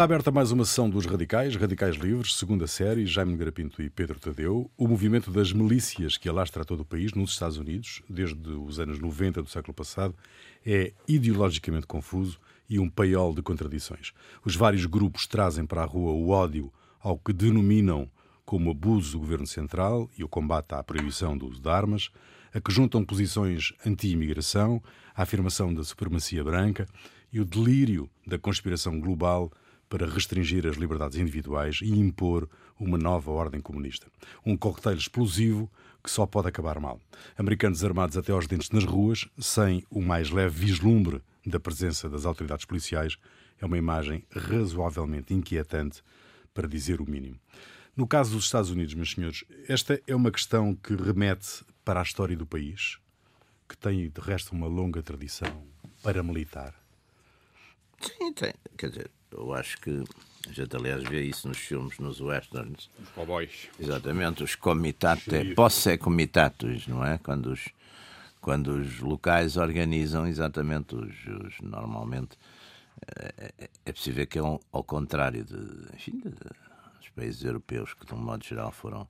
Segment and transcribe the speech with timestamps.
[0.00, 4.18] Está aberta mais uma sessão dos Radicais, Radicais Livres, segunda série, Jaime Garapinto e Pedro
[4.18, 4.70] Tadeu.
[4.74, 8.98] O movimento das milícias que alastra todo o país, nos Estados Unidos, desde os anos
[8.98, 10.14] 90 do século passado,
[10.64, 14.14] é ideologicamente confuso e um paiol de contradições.
[14.42, 18.10] Os vários grupos trazem para a rua o ódio ao que denominam
[18.46, 22.10] como abuso do governo central e o combate à proibição do uso de armas,
[22.54, 24.82] a que juntam posições anti-imigração,
[25.14, 26.88] a afirmação da supremacia branca
[27.30, 29.52] e o delírio da conspiração global
[29.90, 32.48] para restringir as liberdades individuais e impor
[32.78, 34.06] uma nova ordem comunista.
[34.46, 35.70] Um coquetel explosivo
[36.02, 36.98] que só pode acabar mal.
[37.36, 42.24] Americanos armados até aos dentes nas ruas, sem o mais leve vislumbre da presença das
[42.24, 43.18] autoridades policiais,
[43.60, 46.02] é uma imagem razoavelmente inquietante,
[46.54, 47.38] para dizer o mínimo.
[47.96, 52.02] No caso dos Estados Unidos, meus senhores, esta é uma questão que remete para a
[52.02, 52.98] história do país,
[53.68, 55.64] que tem, de resto, uma longa tradição
[56.02, 56.74] paramilitar.
[58.00, 58.54] Sim, tem.
[58.76, 60.04] Quer dizer, eu acho que
[60.48, 62.90] a gente, aliás, vê isso nos filmes, nos westerns.
[63.02, 63.68] Os cowboys.
[63.78, 67.18] Exatamente, os comitates, posse comitatus, não é?
[67.18, 67.68] Quando os,
[68.40, 71.14] quando os locais organizam exatamente os,
[71.44, 72.36] os normalmente
[73.16, 77.94] é, é, é possível que é um, ao contrário de, enfim, de, dos países europeus
[77.94, 79.08] que de um modo geral foram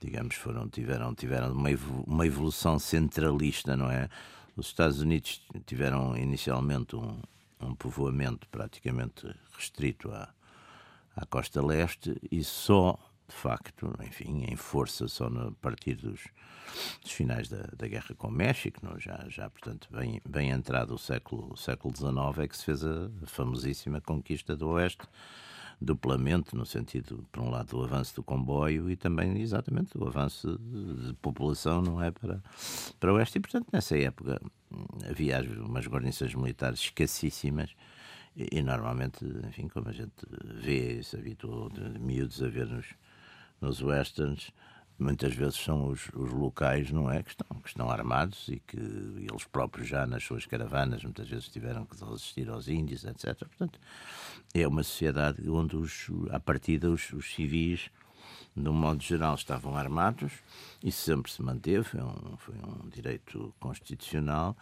[0.00, 1.70] digamos foram tiveram tiveram uma,
[2.06, 4.08] uma evolução centralista não é
[4.56, 7.20] os Estados Unidos tiveram inicialmente um,
[7.60, 9.26] um povoamento praticamente
[9.56, 10.32] restrito à,
[11.16, 12.98] à costa leste e só
[13.28, 16.20] de facto, enfim, em força só a partir dos,
[17.02, 18.98] dos finais da, da, guerra com o México, não?
[18.98, 22.84] Já, já, portanto, bem, bem entrado o século, o século XIX, é que se fez
[22.84, 25.02] a famosíssima conquista do Oeste,
[25.80, 30.58] duplamente, no sentido, por um lado, do avanço do comboio e também, exatamente, do avanço
[30.58, 32.42] de, população, não é, para,
[32.98, 33.38] para o Oeste.
[33.38, 34.40] E, portanto, nessa época
[35.08, 37.74] havia umas guarnições militares escassíssimas,
[38.36, 40.12] e, e, normalmente, enfim, como a gente
[40.44, 42.86] vê, se habituou de miúdos a ver nos,
[43.60, 44.52] nos westerns,
[44.98, 47.22] muitas vezes são os, os, locais, não é?
[47.22, 51.48] Que estão, que estão armados e que eles próprios já nas suas caravanas muitas vezes
[51.48, 53.36] tiveram que resistir aos índios, etc.
[53.38, 53.78] Portanto,
[54.54, 57.90] é uma sociedade onde, os, à partida, os, os civis,
[58.56, 60.32] de um modo geral, estavam armados.
[60.82, 64.56] Isso sempre se manteve, foi um, foi um direito constitucional.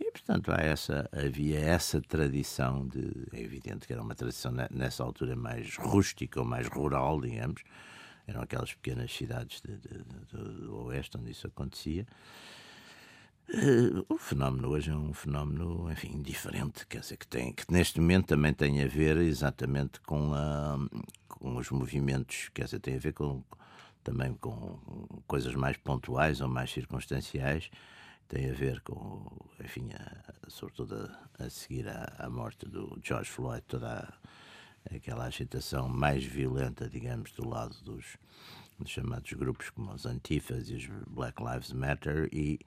[0.00, 3.28] E, portanto, há essa, havia essa tradição de.
[3.32, 7.62] É evidente que era uma tradição nessa altura mais rústica ou mais rural, digamos,
[8.26, 12.06] eram aquelas pequenas cidades de, de, de, do Oeste onde isso acontecia.
[13.48, 18.00] Uh, o fenómeno hoje é um fenómeno, enfim, diferente, quer dizer, que, tem, que neste
[18.00, 20.78] momento também tem a ver exatamente com, a,
[21.28, 23.44] com os movimentos, quer dizer, tem a ver com,
[24.02, 24.78] também com
[25.26, 27.70] coisas mais pontuais ou mais circunstanciais,
[28.28, 29.26] tem a ver com,
[29.62, 34.14] enfim, a, sobretudo a, a seguir à, morte do George Floyd, toda a
[34.90, 38.16] aquela agitação mais violenta, digamos, do lado dos,
[38.78, 42.58] dos chamados grupos como os Antifas e os Black Lives Matter e,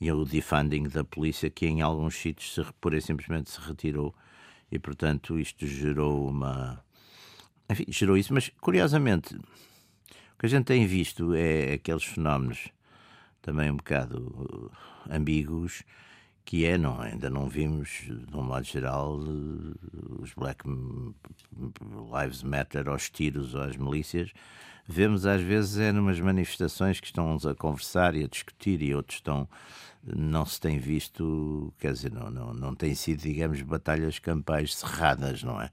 [0.00, 4.14] e o defunding da polícia que em alguns sítios se, pura e simplesmente se retirou.
[4.70, 6.82] E portanto isto gerou uma
[7.68, 12.68] enfim, gerou isso, mas curiosamente o que a gente tem visto é aqueles fenómenos
[13.40, 14.70] também um bocado
[15.10, 15.82] ambíguos
[16.44, 22.88] que é, não, ainda não vimos, de um modo geral, eh, os Black Lives Matter
[22.88, 24.32] aos tiros ou às milícias.
[24.86, 28.94] Vemos às vezes é numas manifestações que estão uns a conversar e a discutir e
[28.94, 29.48] outros estão
[30.06, 35.42] não se tem visto, quer dizer, não, não, não tem sido, digamos, batalhas campais cerradas,
[35.42, 35.70] não é?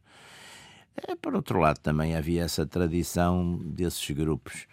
[1.07, 1.15] é?
[1.15, 4.67] Por outro lado, também havia essa tradição desses grupos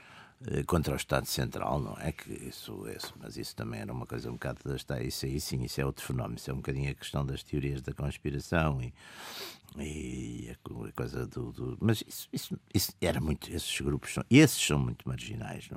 [0.66, 2.12] contra o Estado Central, não é?
[2.12, 5.64] Que isso, isso, mas isso também era uma coisa um bocado da isso aí sim,
[5.64, 8.94] isso é outro fenómeno, isso é um bocadinho a questão das teorias da conspiração e,
[9.76, 14.64] e a coisa do, do mas isso, isso, isso, era muito, esses grupos são, esses
[14.64, 15.68] são muito marginais,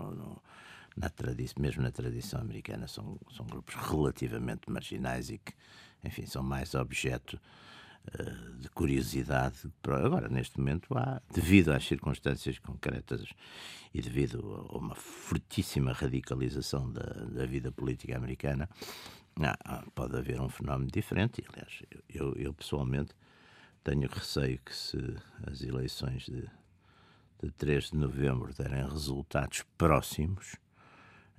[0.95, 5.53] na tradição, mesmo na tradição americana são, são grupos relativamente marginais e que,
[6.03, 7.70] enfim, são mais objeto eh,
[8.59, 9.71] de curiosidade.
[9.83, 13.25] Agora, neste momento, há, devido às circunstâncias concretas
[13.93, 18.69] e devido a uma fortíssima radicalização da, da vida política americana,
[19.95, 21.43] pode haver um fenómeno diferente.
[21.49, 23.13] aliás, eu, eu, pessoalmente
[23.83, 24.97] tenho receio que se
[25.47, 26.47] as eleições de,
[27.41, 30.55] de 3 de novembro derem resultados próximos,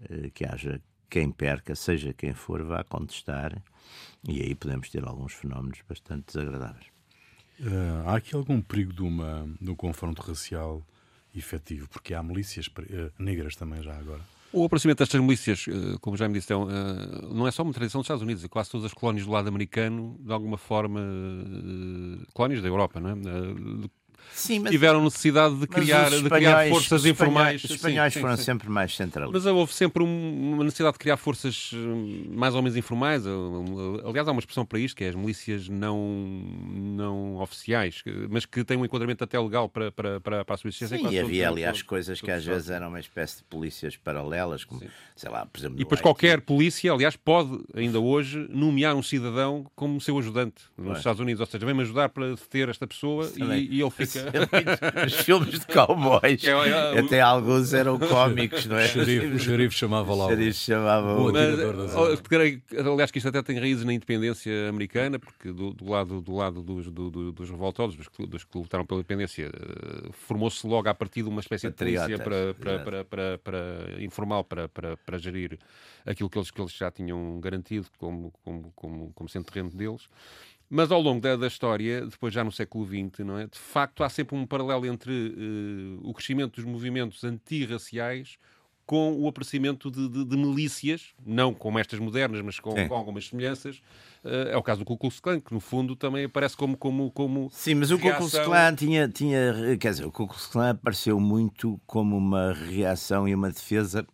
[0.09, 0.81] eh, que haja
[1.12, 3.62] quem perca, seja quem for, vá contestar,
[4.26, 6.87] e aí podemos ter alguns fenómenos bastante desagradáveis.
[7.61, 10.82] Uh, há aqui algum perigo de, uma, de um confronto racial
[11.35, 11.87] efetivo?
[11.91, 14.23] Porque há milícias uh, negras também já agora.
[14.55, 16.50] O aparecimento destas milícias, uh, como já me disse,
[17.31, 19.49] não é só uma tradição dos Estados Unidos, é quase todas as colónias do lado
[19.49, 20.99] americano, de alguma forma,
[22.32, 23.14] colónias da Europa, não é?
[24.34, 27.64] Sim, mas- tiveram necessidade de criar, os de criar espanhóis- forças espanhóis- informais.
[27.64, 28.42] Os Sim, espanhóis sim, foram sim.
[28.44, 29.44] sempre mais centralistas.
[29.44, 33.26] Mas houve sempre um- uma necessidade de criar forças hum, mais ou menos informais.
[33.26, 35.96] Um, Aliás, há uma expressão para isto, que é as milícias não,
[36.70, 40.70] não oficiais, mas que têm um enquadramento até legal para, para, para, para a em
[40.72, 43.96] Sim, e havia, todo- aliás, todo- coisas que às vezes eram uma espécie de polícias
[43.96, 44.82] paralelas, como,
[45.14, 45.76] sei lá, por exemplo...
[45.76, 50.98] E depois qualquer polícia, aliás, pode, ainda hoje, nomear um cidadão como seu ajudante nos.
[50.98, 51.40] Estados Unidos.
[51.40, 54.12] Ou seja, vem-me ajudar para deter esta pessoa e, e ele fica...
[55.06, 58.85] Os filmes de cowboys, É, é, até alguns eram cómicos, não é?
[58.85, 61.32] O xerife, o xerife chamava lá O xerife chamava o...
[61.32, 61.61] Mas-
[62.87, 66.62] aliás, que isto até tem raízes na independência americana, porque do, do lado, do lado
[66.62, 70.88] dos, do- do- dos revoltosos, dos, que- dos que lutaram pela independência, eh, formou-se logo
[70.88, 74.97] a partir de uma espécie de polícia Patriotas, para, para, para, para- informal para, para,
[74.97, 75.59] para gerir
[76.05, 80.09] aquilo que eles, que eles já tinham garantido como, como, como, como sendo terreno deles.
[80.74, 83.46] Mas ao longo da, da história, depois já no século XX, não é?
[83.46, 88.38] de facto há sempre um paralelo entre eh, o crescimento dos movimentos antirraciais
[88.86, 93.28] com o aparecimento de, de- de milícias, não como estas modernas, mas com, com algumas
[93.28, 93.80] semelhanças.
[94.24, 96.76] Eh, é o caso do Ku Klux Klan, que no fundo também aparece como...
[96.76, 100.26] como, como Sim, mas o Ku Klux reação- Klan tinha, tinha, quer dizer, o Ku
[100.26, 104.06] Klux Klan apareceu muito como uma reação e uma defesa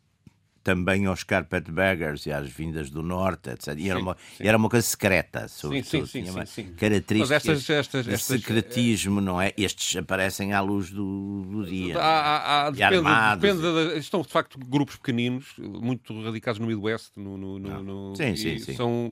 [0.68, 3.68] também aos carpetbaggers e às vindas do norte, etc.
[3.78, 4.46] E era, Sim, uma, sim.
[4.46, 6.06] era uma coisa secreta, sobretudo.
[6.06, 6.74] sim, sim, uma sim, sim.
[6.74, 7.70] características estas-
[8.06, 9.54] estas- secretismo, não é?
[9.56, 11.98] Estes aparecem à luz do, do dia.
[11.98, 13.42] Há- há- há- E depende, armados.
[13.42, 18.14] depende da- estão de facto grupos pequeninos, muito radicados no Midwest, no, no, no- no-
[18.16, 18.74] Sim, sim, e sim.
[18.76, 19.10] São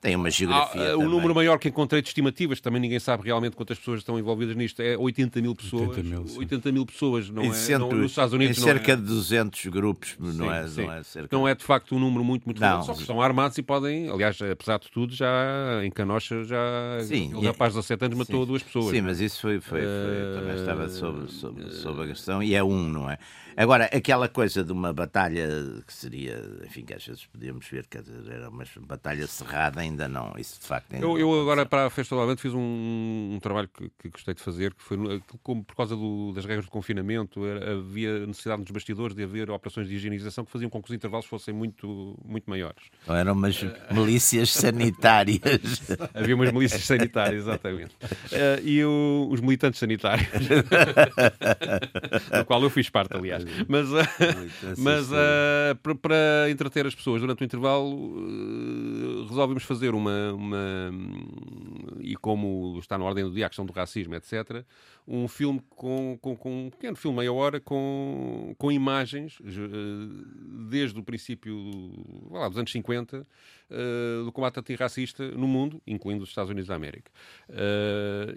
[0.00, 3.24] Tem uma há, geografia eh, o número maior que encontrei de estimativas, também ninguém sabe
[3.24, 5.88] realmente quantas pessoas estão envolvidas nisto, é 80 mil pessoas.
[5.88, 6.38] 80 mil, sim.
[6.38, 7.52] 80 mil pessoas, não Em é?
[7.52, 8.96] cento- não- nos Estados Unidos em não cerca é.
[8.96, 10.82] de 200 grupos, não, Sim, é, sim.
[10.86, 12.86] não é cerca Não é de facto um número muito, muito grande.
[12.86, 15.28] Só que são armados e podem, aliás, apesar de tudo, já
[15.82, 18.46] em Canocha, já Sim, o e- rapaz de 17 anos matou Sim.
[18.46, 18.90] duas pessoas.
[18.94, 22.54] Sim, mas isso foi, foi, foi- Eh, também estava sob, sob, sob a questão e
[22.54, 23.18] é um, não é?
[23.60, 25.48] Agora, aquela coisa de uma batalha
[25.84, 30.06] que seria, enfim, que às vezes podíamos ver, quer dizer, era uma batalha cerrada, ainda
[30.06, 32.60] não, isso de facto ainda Eu, eu agora para a Festa do Avante fiz um,
[33.34, 34.96] um trabalho que, que gostei de fazer, que foi
[35.42, 39.50] como por causa do- das regras de confinamento, era- havia necessidade nos bastidores de haver
[39.50, 42.84] operações de higienização que faziam com que os intervalos fossem muito, muito maiores.
[43.02, 43.60] Então eram umas
[43.90, 45.40] milícias sanitárias.
[46.14, 47.96] Havia umas milícias sanitárias, exatamente.
[48.30, 50.28] Eh, e o- os militantes sanitários,
[52.38, 53.47] do qual eu fiz parte, aliás.
[53.68, 60.32] Mas, eh, mas eh, para, entreter as pessoas durante o intervalo, eh, resolvemos fazer uma,
[60.32, 60.90] uma-
[62.00, 64.64] E como está na ordem do dia a questão do racismo, etc.,
[65.06, 69.38] um filme com, com, com um pequeno filme, meia hora, com, com imagens,
[70.70, 71.56] desde o princípio
[72.30, 73.26] lá, dos anos 50,
[73.70, 77.10] eh, do combate antirracista no mundo, incluindo os Estados Unidos da América.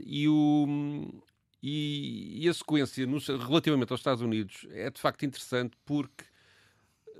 [0.05, 1.13] E, o,
[1.61, 3.05] e, e a sequência
[3.37, 6.25] relativamente aos Estados Unidos é de facto interessante porque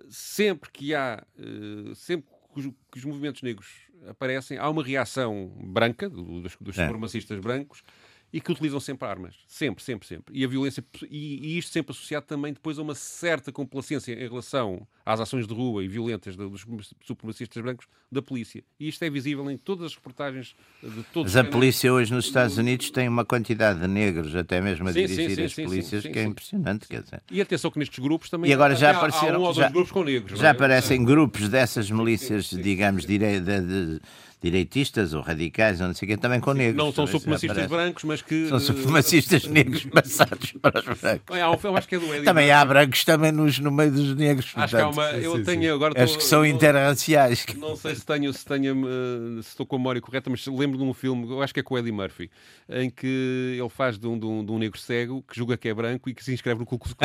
[0.10, 3.68] sempre que há, eh, sempre que os, movimentos negros
[4.08, 6.86] aparecem, há uma reação branca, do- dos, dos É.
[6.86, 7.84] supremacistas brancos,
[8.33, 9.36] e que utilizam sempre armas.
[9.48, 10.38] Sempre, sempre, sempre.
[10.38, 14.28] E a violência, e, e isto sempre associado também depois a uma certa complacência em
[14.28, 16.65] relação às ações de rua e violentas dos
[17.06, 18.63] supremacistas brancos da polícia.
[18.79, 22.25] E isto é visível em todas as reportagens de todos Mas a polícia hoje nos
[22.25, 25.65] Estados Unidos tem uma quantidade de negros, até mesmo a Sim, dirigir sim, as sim,
[25.65, 27.22] polícias, que é impressionante, quer dizer.
[27.29, 29.91] E atenção que nestes grupos também E agora já há- apareceram- há um já- grupos
[29.91, 30.39] com negros.
[30.39, 30.51] Já é?
[30.51, 34.01] aparecem grupos dessas milícias, digamos, direi- de- de-
[34.41, 36.75] direitistas ou radicais, ou não sei o quê, também com negros.
[36.83, 38.48] Não são supremacistas brancos, mas que.
[38.48, 41.38] São eh, supremacistas negros passados para os brancos.
[41.39, 42.51] Há filme, acho que é do Eddie Também Murphy.
[42.62, 44.51] há brancos também nos, no meio dos negros.
[44.55, 45.19] Acho que há portanto, uma.
[45.19, 45.69] Eu sim, tenho sim.
[45.69, 46.03] agora.
[46.03, 47.45] Acho tô- que são interraciais.
[47.57, 50.77] Não sei se tenho, se tenho, eh, se estou com a memória correta, mas lembro
[50.77, 52.29] de um filme, eu acho que é com o Eddie Murphy,
[52.69, 55.69] em que ele faz de um, de um, de um negro cego que julga que
[55.69, 56.95] é branco e que se inscreve no Ku Klux.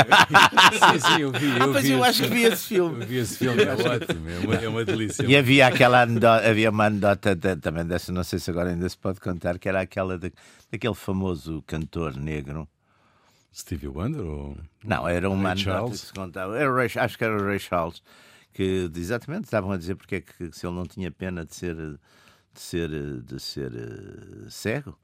[0.72, 1.46] Sim, sim, eu vi.
[1.60, 3.02] Ah, Eu pois vi eu acho que vi esse filme.
[3.02, 5.24] Eu vi esse filme, é ótimo, é uma, é uma delícia.
[5.26, 8.96] E havia aquela anedota, havia uma anedota também dessa, não sei se agora ainda se
[8.96, 10.32] pode contar, que era aquela de,
[10.70, 12.68] daquele famoso cantor negro.
[13.54, 14.56] Stevie Wonder ou...
[14.84, 16.00] Não, era uma Ray Charles?
[16.02, 16.58] que se contava.
[16.58, 18.02] Era Ray- acho que era o Ray Charles,
[18.52, 21.74] que exatamente estavam a dizer porque é que se ele não tinha pena de ser,
[21.74, 24.98] de ser, de ser eh, cego.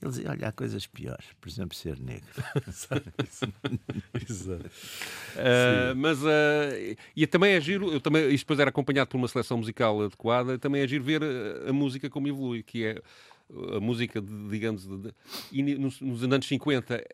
[0.00, 2.28] Ele dizia: Olha, há coisas piores, por exemplo, ser negro.
[4.28, 4.66] Exato.
[4.66, 9.28] Uh, mas uh, e também é giro, eu também, isto depois era acompanhado por uma
[9.28, 13.02] seleção musical adequada, também é giro ver a, a música como evolui, que é
[13.76, 15.12] a música, de, digamos, de,
[15.52, 17.04] de, nos, nos anos 50,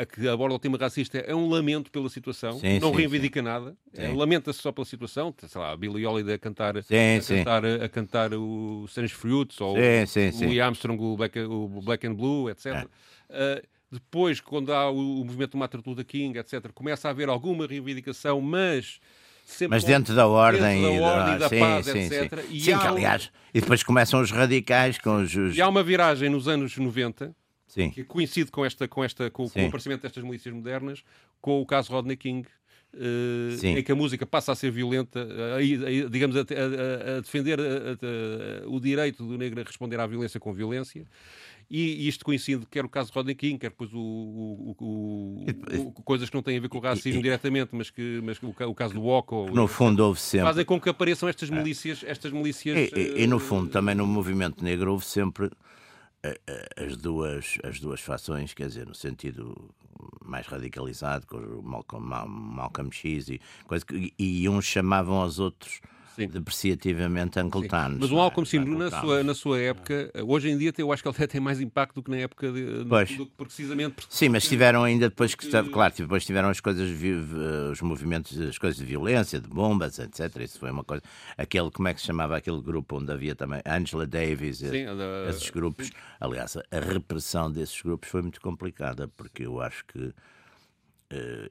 [0.00, 3.40] a que aborda o tema racista é um lamento pela situação, Sim, não sim, reivindica
[3.42, 4.16] nada, é, Sim.
[4.16, 7.36] lamenta-se só pela situação, sei lá, a Billie Holiday a cantar, Sim, a, sim.
[7.38, 10.44] cantar a cantar o Strange Fruits ou Sim, sim, o sim.
[10.46, 12.66] Louis Armstrong, o Black, o Black and Blue, etc.
[12.66, 13.60] É.
[13.62, 17.28] Uh, Depois, quando há o, o movimento do Martin Luther King, etc., começa a haver
[17.28, 19.00] alguma reivindicação, mas
[19.70, 22.40] mas dentro da ordem, dentro da, ordem, da, sim, paz, sim, etc.
[22.40, 25.56] Sim, sim que, aliás, e depois começam os radicais com os...
[25.56, 27.32] E há uma viragem nos anos 90,
[27.66, 27.90] sim.
[27.90, 31.02] que coincide com, esta, com, esta, com, com o aparecimento destas milícias modernas,
[31.40, 32.46] com o caso Rodney King,
[32.94, 37.58] Uh, em que a música passa a ser violenta, uh, digamos, a, a, a defender
[38.66, 41.06] o direito do negro a responder à violência com violência.
[41.68, 46.30] E isto coincide, quer o caso de Rodney King, quer depois o, o, o, coisas
[46.30, 49.04] que não têm a ver com o racismo diretamente, mas que mas o, caso do
[49.04, 49.50] Oco.
[49.52, 50.46] No fundo, houve sempre.
[50.46, 52.04] Fazem com que apareçam estas milícias.
[52.06, 55.50] Estas milícias e, e, e no fundo, também no movimento negro, houve sempre
[56.76, 59.54] as duas, as duas fações, quer dizer, no sentido
[60.24, 63.84] mais radicalizado, com Malcolm, Malcolm X e, coisa
[64.18, 65.80] e uns chamavam aos outros
[66.16, 66.28] Sim.
[66.28, 67.98] depreciativamente Uncle Thanos.
[68.00, 71.08] Mas o Malcolm Sim, na sua, na sua época, hoje em dia eu acho que
[71.08, 73.16] ele até tem mais impacto do que na época de, pois.
[73.16, 74.14] do, precisamente porque...
[74.14, 76.90] Sim, mas tiveram ainda depois que, claro, depois tiveram as coisas,
[77.70, 80.34] os movimentos, as coisas de violência, de bombas, etc.
[80.40, 81.02] Isso foi uma coisa.
[81.36, 84.86] Aquele, como é que se chamava aquele grupo onde havia também Angela Davis, Sim,
[85.28, 85.90] esses grupos.
[86.18, 90.12] Aliás, a repressão desses grupos foi muito complicada, porque eu acho que eh,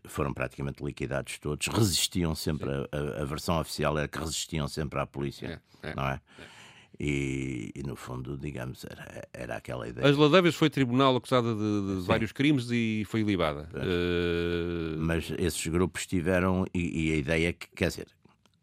[0.06, 5.06] foram praticamente liquidados todos, resistiam sempre, a, a, versão oficial era que resistiam sempre à
[5.06, 6.22] polícia, é, é, não é?
[6.40, 6.56] é.
[7.00, 10.08] E, e, no fundo, digamos, era, era aquela ideia.
[10.08, 13.70] Angela Davis foi tribunal acusada de, de vários crimes e foi libada.
[13.74, 14.98] Uh...
[14.98, 18.08] Mas esses grupos tiveram, e, e, a ideia é que, quer dizer,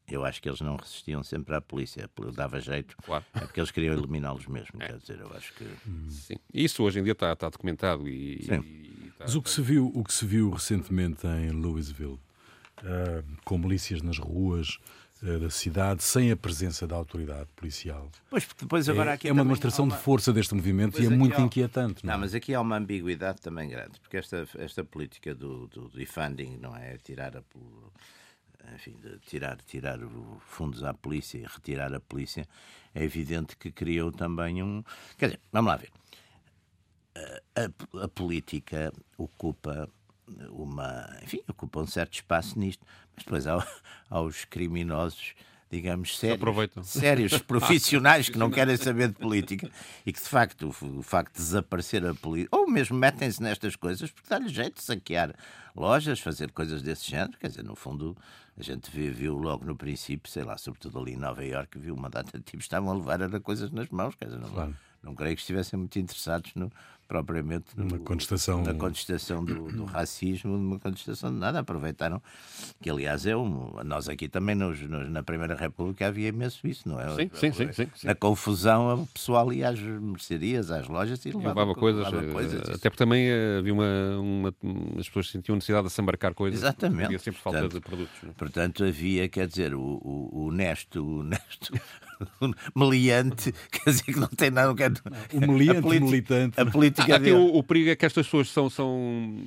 [0.08, 3.24] eu acho que eles não resistiam sempre à polícia, dava jeito, claro.
[3.34, 4.86] é porque eles queriam eliminá-los mesmo, é.
[4.86, 5.66] quer dizer, eu acho que...
[6.08, 8.40] Sim, isso hoje em dia está, está documentado e
[9.22, 12.18] mas o que se viu, o que se viu recentemente em Louisville,
[12.82, 14.78] uh, com milícias nas ruas
[15.22, 18.10] uh, da cidade, sem a presença da autoridade policial.
[18.28, 19.96] Pois, depois agora é, aqui é uma demonstração uma...
[19.96, 21.42] de força deste movimento pois e é muito há...
[21.42, 22.04] inquietante.
[22.04, 22.20] Não, não, é?
[22.20, 26.76] mas aqui há uma ambiguidade também grande, porque esta, esta política do, do defunding, não
[26.76, 26.96] é?
[26.98, 27.42] Tirar a
[28.74, 29.98] enfim, de tirar, tirar
[30.46, 32.46] fundos à polícia e retirar a polícia,
[32.94, 34.84] é evidente que criou também um.
[35.18, 35.90] Quer dizer, vamos lá ver
[37.54, 39.88] a, a, política ocupa
[40.50, 43.66] uma, enfim, ocupa um certo espaço nisto, mas depois há,
[44.08, 45.34] há os criminosos,
[45.70, 49.70] digamos, sérios, sérios profissionais que não querem saber de política
[50.04, 53.76] e que, de facto, o, o facto de desaparecer a política, ou mesmo metem-se nestas
[53.76, 55.34] coisas porque dá-lhe jeito de saquear
[55.74, 58.16] lojas, fazer coisas desse género, quer dizer, no fundo,
[58.56, 61.94] a gente viu, viu logo no princípio, sei lá, sobretudo ali em Nova Iorque, viu
[61.94, 64.76] uma data de tipos estavam a levar era coisas nas mãos, quer dizer, não, claro.
[65.02, 66.70] não creio que estivessem muito interessados no,
[67.12, 71.58] propriamente uma contestação, na contestação do, do, racismo, uma contestação de nada.
[71.58, 72.22] Aproveitaram
[72.80, 76.88] que, aliás, é um, nós aqui também nos, nos, na Primeira República havia imenso isso,
[76.88, 77.14] não é?
[77.14, 78.06] Sim, sim, sim, sim, sim.
[78.06, 82.04] Na confusão, o pessoal ia às mercearias, às lojas e levava, levava coisas.
[82.06, 84.54] Levava eh, coisas até porque também eh, havia uma, uma,
[84.98, 86.60] as pessoas sentiam necessidade de se embarcar coisas.
[86.60, 87.04] Exatamente.
[87.04, 88.22] Havia sempre falta portanto, de produtos.
[88.22, 88.30] Não?
[88.30, 88.32] É?
[88.32, 91.74] Portanto, havia, quer dizer, o, o, o Nesto, o Nesto
[92.74, 94.68] meliante, quer dizer que não tem nada.
[94.68, 94.92] Não quer,
[95.32, 96.60] o meliante, militante.
[96.60, 99.44] A política ah, aqui o, o, perigo é que estas pessoas são, são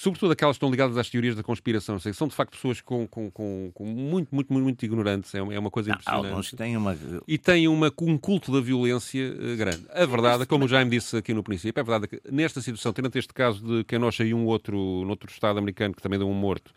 [0.00, 3.06] sobretudo aquelas que estão ligadas às teorias da conspiração, sei, são de facto pessoas com,
[3.06, 6.26] com, com, com muito, muito, muito, muito ignorantes, é uma, é uma coisa impressionante.
[6.26, 6.96] Alguns têm uma...
[7.28, 9.84] E têm uma, um culto da violência uh, grande.
[9.90, 13.14] A verdade, como o Jaime disse aqui no princípio, é verdade que nesta situação, tendo
[13.14, 16.72] este caso de Kenosha e um outro, noutro estado americano que também deu um morto,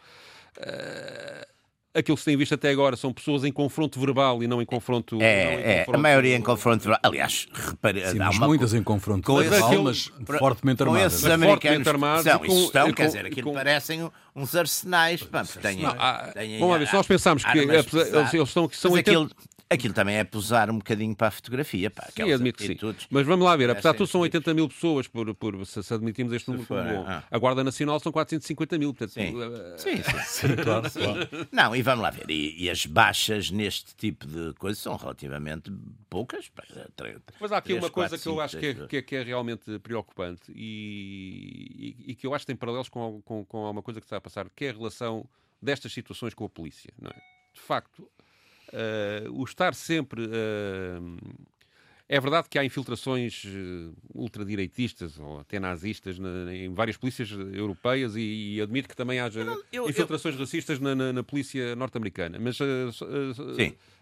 [0.57, 1.52] uh,
[1.93, 4.65] aquilo que se tem visto até agora são pessoas em confronto verbal e não em
[4.65, 5.17] confronto.
[5.21, 5.95] É, não em é confronto...
[5.95, 7.00] a maioria em confronto verbal.
[7.03, 8.47] Aliás, repare, Sim, mas uma...
[8.47, 9.83] muitas em confronto com verbal, aquele...
[9.83, 11.01] mas fortemente armadas.
[11.01, 12.23] Com esses americanos armados.
[12.23, 13.53] São, com, estão, com, quer dizer, aquilo com...
[13.53, 15.23] parecem uns arsenais.
[15.23, 18.77] Pá, têm, não, há, têm, vamos ver, se nós pensarmos que eles, eles, estão, que
[18.77, 19.12] são 80...
[19.12, 19.31] aquilo,
[19.73, 21.89] Aquilo também é posar um bocadinho para a fotografia.
[21.89, 22.77] Pá, sim, admito que sim.
[23.09, 25.93] Mas vamos lá ver, apesar de tudo são 80 mil pessoas, por, por, se, se
[25.93, 27.05] admitimos este número bom.
[27.07, 27.23] Ah.
[27.29, 28.93] A Guarda Nacional são 450 mil.
[28.93, 29.35] Portanto, sim.
[29.35, 31.47] Uh, sim, sim, sim, claro, claro.
[31.51, 35.71] Não, e vamos lá ver, e, e, as baixas neste tipo de coisas são relativamente
[36.09, 36.51] poucas.
[37.39, 39.15] Mas há aqui 3, uma coisa 4, que eu acho que é, que, é, que
[39.15, 43.69] é, realmente preocupante e, e, e, que eu acho que tem paralelos com, com, com
[43.69, 45.25] uma coisa que está a passar, que é a relação
[45.61, 46.93] destas situações com a polícia.
[47.01, 47.15] Não é?
[47.53, 48.09] De facto,
[48.73, 50.23] Uh, o estar sempre.
[50.25, 51.19] Uh,
[52.09, 58.15] é verdade que há infiltrações uh, ultradireitistas ou até nazistas na, em várias polícias europeias
[58.15, 60.41] e, e, admito que também haja eu, eu, infiltrações eu...
[60.41, 62.39] racistas na, na, na polícia norte-americana.
[62.39, 62.59] Mas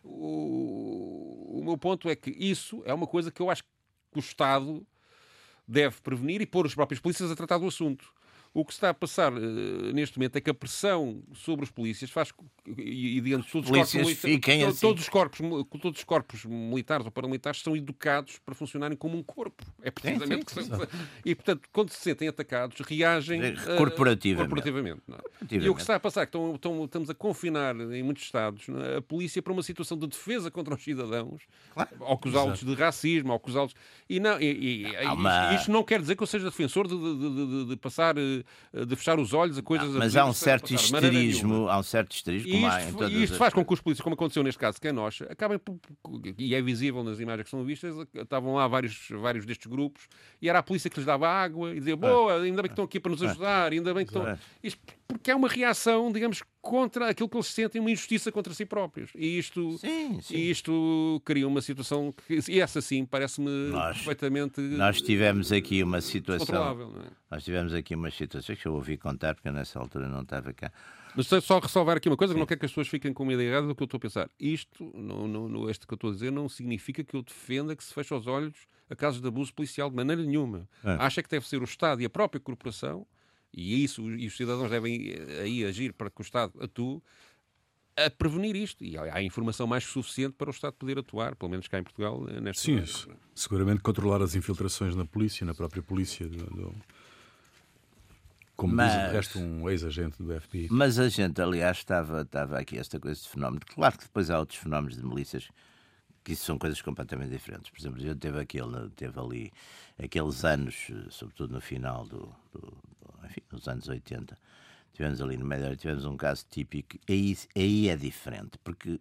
[0.03, 3.69] o, o meu ponto é que isso é uma coisa que eu acho que
[4.15, 4.85] o Estado
[5.67, 8.11] deve prevenir e pôr os próprios polícias a tratar do assunto.
[8.53, 9.38] O que está a passar uh,
[9.93, 12.34] neste momento é que a pressão sobre os polícias faz
[12.77, 14.81] e, e diante de todos os corpos militares, assim.
[14.81, 15.39] todos, os corpos,
[15.81, 19.63] todos os corpos militares ou paramilitares são educados para funcionarem como um corpo.
[19.81, 24.50] É precisamente sim, sim, que E, portanto, quando se sentem atacados, reagem uh, corporativamente.
[24.50, 25.55] corporativamente é?
[25.55, 28.24] E o que está a passar é que estão, estão, estamos a confinar em muitos
[28.24, 28.98] Estados é?
[28.98, 31.41] a polícia para uma situação de defesa contra os cidadãos,
[31.74, 31.89] claro.
[32.05, 33.74] acusá-los de racismo, acusá-los.
[34.10, 35.53] E, não, e, e, uma...
[35.53, 38.15] isto, não quer dizer que eu seja defensor de, de, de, de passar,
[38.74, 39.89] eh, de fechar os olhos a coisas.
[39.89, 43.53] Não, mas há um certo histerismo, há um certo histerismo e isto, e isto faz
[43.53, 45.60] com que os polícias, como aconteceu neste caso que é nós, acabem,
[46.38, 50.07] e é visível nas imagens que são vistas, estavam lá vários, vários destes grupos,
[50.41, 52.86] e era a polícia que lhes dava água, e dizia, boa, ainda bem que estão
[52.86, 54.38] aqui para nos ajudar, ainda bem que estão...
[54.63, 54.79] Isto
[55.12, 59.12] porque é uma reação, digamos, contra aquilo que eles sentem, uma injustiça contra si próprios.
[59.15, 60.36] E isto, sim, sim.
[60.36, 64.62] E isto cria uma situação que, e essa sim, parece-me perfeitamente.
[64.62, 67.01] Nós tivemos aqui uma situação.
[67.06, 67.10] É?
[67.30, 70.72] Nós tivemos aqui uma situação que eu ouvi contar, porque nessa altura não estava cá.
[71.15, 73.34] Mas só ressalvar aqui uma coisa, que não quero que as pessoas fiquem com uma
[73.34, 74.30] ideia errada do que eu estou a pensar.
[74.39, 77.75] Isto, no, no, no, este que eu estou a dizer, não significa que eu defenda
[77.75, 78.56] que se feche os olhos
[78.89, 80.68] a casos de abuso policial de maneira nenhuma.
[80.84, 80.91] É.
[80.94, 83.06] Acha que deve ser o Estado e a própria corporação,
[83.53, 87.01] e isso, e os cidadãos devem eh, aí agir para que o Estado atue,
[87.96, 88.84] a prevenir isto.
[88.84, 91.84] E há informação mais que suficiente para o Estado poder atuar, pelo menos cá em
[91.84, 92.84] Portugal, eh, nesta Sim,
[93.36, 96.27] seguramente controlar as infiltrações na polícia, na própria polícia.
[96.27, 96.75] Do, do
[98.55, 100.67] como mas, diz o resto, um ex-agente do FBI.
[100.70, 103.62] Mas a gente, aliás, estava, estava aqui esta coisa de fenómeno.
[103.65, 105.50] Claro que depois há outros fenómenos de milícias
[106.24, 107.72] que isso são coisas completamente diferentes.
[107.72, 109.51] Por exemplo, a gente teve, aquele, teve ali
[109.98, 112.77] aqueles anos, sobretudo no final do, do
[113.31, 114.38] enfim, dos anos 80,
[114.93, 119.00] tivemos ali no meio, tivemos um caso típico, aí, aí é diferente, porque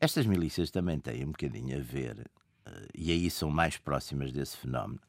[0.00, 2.30] estas milícias também têm um bocadinho a ver,
[2.66, 5.00] eh, e aí são mais próximas desse fenómeno,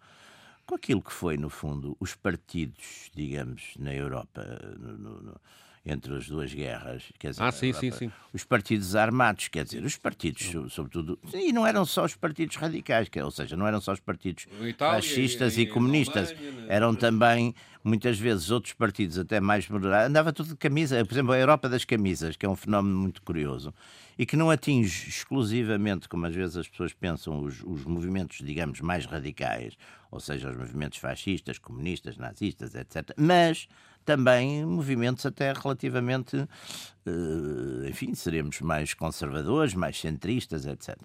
[0.65, 4.43] com aquilo que foi, no fundo, os partidos, digamos, na Europa,
[4.77, 5.41] no, no,
[5.85, 7.03] entre as duas guerras.
[7.19, 8.11] Quer dizer, ah, sim, sim, sim.
[8.33, 11.19] Os partidos armados, quer dizer, os partidos, sobretudo.
[11.33, 15.01] E não eram só os partidos radicais, ou seja, não eram só os partidos Itália,
[15.01, 16.31] fascistas e, e comunistas.
[16.31, 20.09] Alemanha, eram também, muitas vezes, outros partidos até mais moderados.
[20.09, 21.05] Andava tudo de camisa.
[21.05, 23.73] Por exemplo, a Europa das camisas, que é um fenómeno muito curioso
[24.17, 28.79] e que não atinge exclusivamente, como às vezes as pessoas pensam, os, os movimentos, digamos,
[28.79, 29.77] mais radicais,
[30.09, 33.11] ou seja, os movimentos fascistas, comunistas, nazistas, etc.
[33.17, 33.67] Mas
[34.05, 40.95] também movimentos até relativamente, uh, enfim, seremos mais conservadores, mais centristas, etc.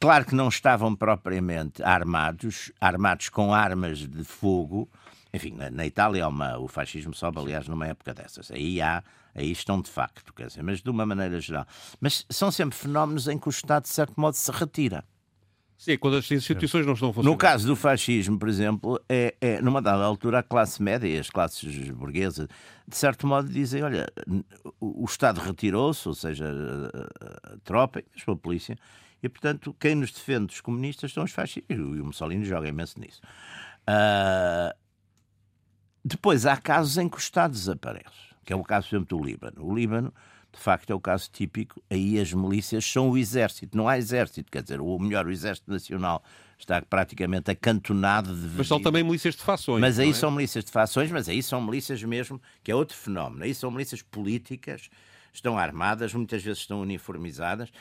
[0.00, 4.90] Claro que não estavam propriamente armados, armados com armas de fogo.
[5.32, 8.50] Enfim, na, na Itália uma, o fascismo sobe, aliás, numa época dessas.
[8.50, 9.02] Aí há,
[9.34, 11.66] aí estão de facto, quer dizer, mas de uma maneira geral.
[12.00, 15.04] Mas são sempre fenómenos em que o Estado, de certo modo, se retira.
[15.82, 17.32] Sim, quando as instituições não estão a funcionar.
[17.32, 21.18] No caso do fascismo, por exemplo, é, é, numa dada altura a classe média e
[21.18, 22.46] as classes burguesas,
[22.86, 24.06] de certo modo, dizem: olha,
[24.78, 26.46] o, Estado retirou-se, ou seja,
[27.42, 28.78] a tropa e mesmo a polícia,
[29.20, 31.76] e portanto quem nos defende dos comunistas são os fascistas.
[31.76, 33.20] E o Mussolini joga imenso nisso.
[33.80, 34.72] Uh,
[36.04, 39.24] depois há casos em que o Estado desaparece, que é o caso, por exemplo, do
[39.24, 39.66] Líbano.
[39.66, 40.14] O Líbano
[40.52, 44.50] de facto é o caso típico, aí as milícias são o exército, não há exército,
[44.50, 46.22] quer dizer, o melhor, o exército nacional
[46.58, 49.80] está praticamente acantonado de Mas são também milícias de fações.
[49.80, 50.12] Mas aí é?
[50.12, 53.44] são milícias de fações, mas aí são milícias mesmo, que é outro fenómeno.
[53.44, 54.88] Aí são milícias políticas,
[55.32, 57.72] estão armadas, muitas vezes estão uniformizadas,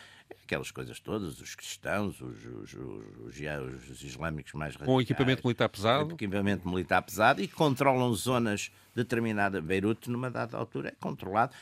[0.43, 4.88] aquelas coisas todas, os cristãos, os, os, os, os islâmicos mais radicais.
[4.88, 6.13] Com equipamento militar pesado.
[6.13, 9.63] Equipamento militar pesado e controlam zonas determinadas.
[9.63, 11.53] Beirute, numa dada altura, é controlado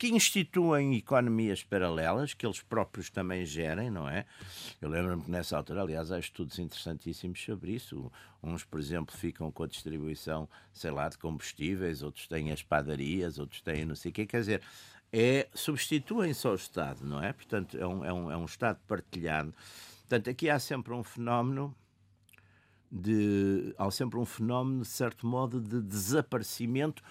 [0.00, 4.24] que instituem economias paralelas, que eles próprios também gerem, não é?
[4.80, 8.10] Eu lembro-me que nessa altura, aliás, há estudos interessantíssimos sobre isso.
[8.42, 13.38] Uns, por exemplo, ficam com a distribuição, sei lá, de combustíveis, outros têm as padarias,
[13.38, 14.24] outros têm não sei o quê.
[14.24, 14.62] Quer dizer,
[15.12, 17.34] é, substituem-se ao Estado, não é?
[17.34, 19.52] Portanto, é um, é, um, é um Estado partilhado.
[20.08, 21.76] Portanto, aqui há sempre um fenómeno
[22.90, 23.74] de.
[23.76, 27.02] Há sempre um fenómeno, de certo modo, de desaparecimento,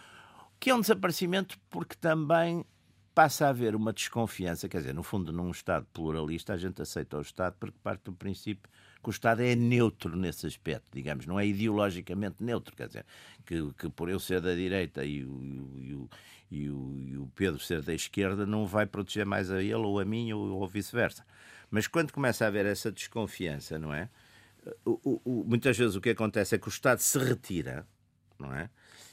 [0.59, 2.65] que é um desaparecimento porque também
[3.13, 7.17] passa a haver uma desconfiança, quer dizer, no fundo, num Estado pluralista, a gente aceita
[7.17, 8.69] o Estado porque parte do princípio
[9.01, 13.05] que o Estado é neutro nesse aspecto, digamos, não é ideologicamente neutro, quer dizer,
[13.45, 16.09] que, que por eu ser da direita e o, e, o,
[16.51, 19.99] e, o, e o Pedro ser da esquerda não vai proteger mais a ele ou
[19.99, 21.25] a mim ou, ou vice-versa.
[21.71, 24.09] Mas quando começa a haver essa desconfiança, não é?
[25.25, 27.87] Muitas vezes o que acontece é que o Estado se retira,
[28.37, 28.69] não é?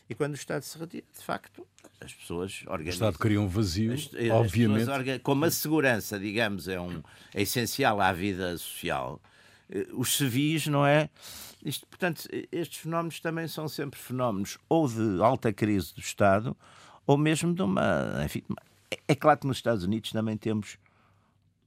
[0.08, 1.66] E quando o Estado se retira, de facto,
[2.00, 3.06] as pessoas organizam.
[3.06, 4.88] O Estado cria um vazio, as, obviamente.
[4.88, 5.18] Organ...
[5.18, 7.02] Como a segurança, digamos, é, um,
[7.34, 9.20] é essencial à vida social,
[9.68, 11.10] eh, os civis, não é?
[11.64, 16.56] Isto, portanto, estes fenómenos também são sempre fenómenos ou de alta crise do Estado
[17.06, 18.42] ou mesmo de uma, enfim,
[18.90, 20.78] É, é claro que nos Estados Unidos também temos.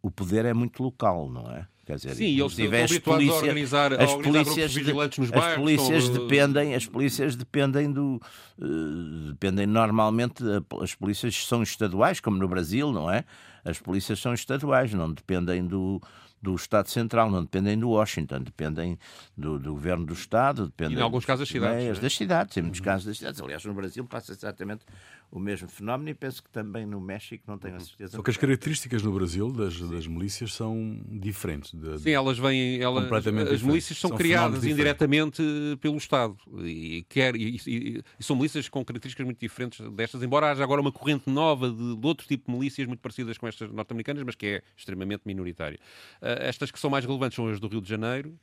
[0.01, 1.67] O poder é muito local, não é?
[1.89, 5.31] Quer dizer, Sim, eles estão habituados polícia, a organizar, as a organizar polícias, vigilantes nos
[5.31, 5.49] bairros.
[5.49, 6.27] As polícias estão...
[6.27, 8.21] dependem, as polícias dependem do
[8.59, 10.43] uh, dependem normalmente
[10.83, 13.25] as polícias são estaduais, como no Brasil, não é?
[13.65, 15.99] As polícias são estaduais, não dependem do
[16.41, 18.97] do Estado Central, não dependem do Washington, dependem
[19.35, 21.85] do, do Governo do Estado, dependem e em alguns casos das cidades.
[21.85, 22.01] Né?
[22.01, 22.85] das cidades, em muitos uhum.
[22.85, 23.41] casos das cidades.
[23.41, 24.85] Aliás, no Brasil passa exatamente
[25.31, 28.17] o mesmo fenómeno e penso que também no México, não tenho a certeza.
[28.17, 31.73] Só que as características no Brasil das, das milícias são diferentes.
[31.73, 32.81] De, Sim, elas vêm.
[32.81, 35.43] Elas, completamente as milícias são, são criadas indiretamente
[35.79, 40.51] pelo Estado e, quer, e, e, e, são milícias com características muito diferentes destas, embora
[40.51, 43.71] haja agora uma corrente nova de, de outro tipo de milícias muito parecidas com estas
[43.71, 45.79] norte-americanas, mas que é extremamente minoritária.
[46.21, 48.39] Uh, estas que são mais relevantes são as do Rio de Janeiro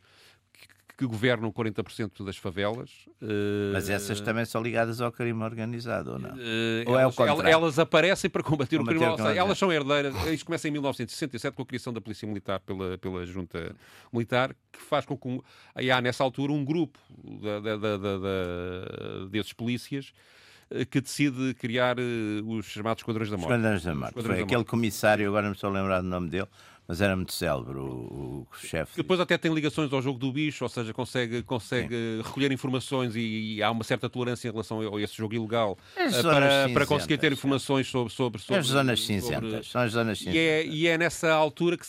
[0.96, 2.90] que governam 40% das favelas.
[3.20, 6.30] Uh, Mas essas também são ligadas ao crime organizado, ou não?
[6.30, 7.52] Uh, ou elas, é o contrário?
[7.52, 9.38] Elas aparecem para combater, combater o crime organizado.
[9.38, 10.14] Elas são herdeiras.
[10.28, 13.76] Isto começa em 1967 com a criação da Polícia Militar pela, pela Junta
[14.10, 16.98] Militar, que faz com que há nessa altura um grupo
[17.42, 20.45] da, da, da, desses polícias eh,
[20.90, 21.96] que decide criar
[22.44, 23.52] os chamados Esquadrões da Morte.
[23.52, 24.22] Esquadrões da Morte.
[24.22, 26.48] Foi aquele comissário, agora não estou a lembrar do nome dele,
[26.88, 28.96] mas era muito célebre o, o chefe.
[28.96, 33.56] Depois até tem ligações ao jogo do bicho, ou seja, consegue, consegue recolher informações e,
[33.56, 37.18] e, há uma certa tolerância em relação a esse jogo ilegal uh, para, para conseguir
[37.18, 38.12] ter informações sobre.
[38.12, 39.50] sobre, sobre as zonas cinzentas.
[39.50, 39.64] Sobre...
[39.64, 40.36] São as zonas cinzentas.
[40.36, 41.86] E é, e é nessa altura que,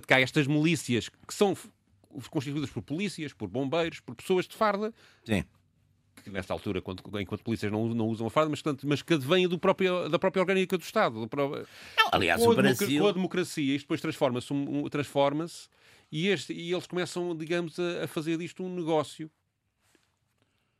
[0.00, 1.56] que há estas milícias que são
[2.30, 4.92] constituídas por polícias, por bombeiros, por pessoas de farda.
[5.24, 5.44] Sim
[6.28, 9.48] que nesta altura, quando, enquanto polícias não, não usam a farda, mas, mas que advém
[9.48, 11.26] do próprio, da própria orgânica do Estado.
[11.28, 11.66] Próprio...
[11.96, 13.02] Não, aliás, com o Brasil...
[13.02, 15.46] Com a democracia, isto depois transforma-se um, um, transforma
[16.10, 19.30] e, este, e eles começam, digamos, a, a fazer disto um negócio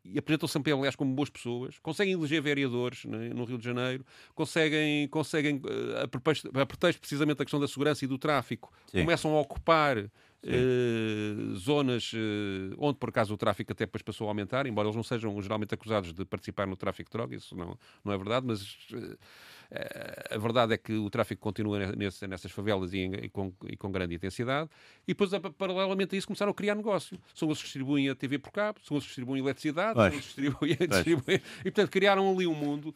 [0.04, 4.04] e apresentam-se sempre, aliás, como boas pessoas, conseguem eleger vereadores né, no Rio de Janeiro,
[4.34, 8.72] conseguem, conseguem eh, a, pretexto, a pretexto precisamente da questão da segurança e do tráfico,
[8.86, 9.00] Sim.
[9.00, 10.10] começam a ocupar
[10.44, 14.96] uh, zonas uh, onde, por acaso, o tráfico até depois passou a aumentar, embora eles
[14.96, 18.46] não sejam geralmente acusados de participar no tráfico de drogas, isso não, não é verdade,
[18.46, 19.18] mas uh,
[20.30, 23.76] a verdade é que o tráfico continua nesse, nessas favelas e, em, e, com, e,
[23.76, 24.70] com, grande intensidade.
[25.06, 27.18] E depois, paralelamente a isso, começaram a criar negócio.
[27.34, 30.14] São os que distribuem a TV por cabo, são os que distribuem eletricidade, são os
[30.14, 31.40] que distribuem, distribuem...
[31.60, 32.94] E, portanto, criaram ali um mundo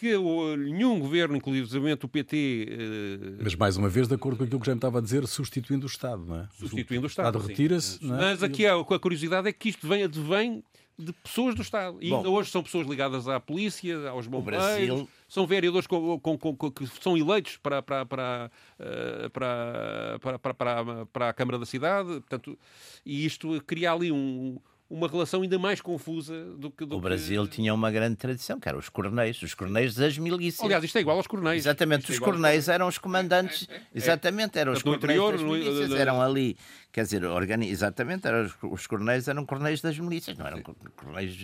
[0.00, 0.16] que
[0.56, 2.68] nenhum governo, inclusive o PT.
[2.70, 3.42] Uh...
[3.44, 5.84] Mas mais uma vez, de acordo com aquilo que já me estava a dizer, substituindo
[5.84, 6.48] o Estado, não é?
[6.58, 7.26] Substituindo o Estado.
[7.26, 8.02] O Estado retira-se.
[8.02, 8.08] É?
[8.08, 10.64] Mas aqui a, a curiosidade é que isto vem, advém
[10.98, 11.98] de pessoas do Estado.
[12.00, 15.08] E Bom, ainda hoje são pessoas ligadas à polícia, aos bombeiros, Brasil...
[15.28, 20.54] são vereadores com, com, com, que são eleitos para, para, para, eh, para, para, para,
[20.54, 22.08] para, para a Câmara da Cidade.
[22.08, 22.58] Portanto,
[23.04, 24.58] e isto cria ali um,
[24.90, 26.84] uma relação ainda mais confusa do que.
[26.84, 27.50] Do o Brasil que...
[27.50, 30.64] tinha uma grande tradição, que eram os corneios, os corneios das milícias.
[30.64, 31.64] Aliás, isto é igual aos corneios.
[31.64, 33.82] Exatamente, é os corneios eram os comandantes, é, é, é.
[33.94, 35.96] exatamente, eram os corneios interior, das milícias, no...
[35.96, 36.56] eram ali,
[36.90, 37.68] quer dizer, organi...
[37.68, 40.60] exatamente, eram os, os corneios eram corneios das milícias, não eram
[40.96, 41.36] corneios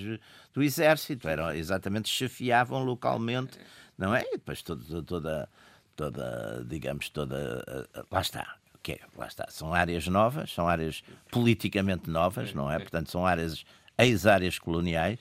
[0.53, 3.57] do exército, eram exatamente, chefiavam localmente,
[3.97, 4.23] não é?
[4.23, 5.49] E depois toda, toda,
[5.95, 12.09] toda digamos, toda, lá está, que é, lá está, são áreas novas, são áreas politicamente
[12.09, 12.79] novas, não é?
[12.79, 13.65] Portanto, são áreas,
[13.99, 15.19] ex-áreas coloniais,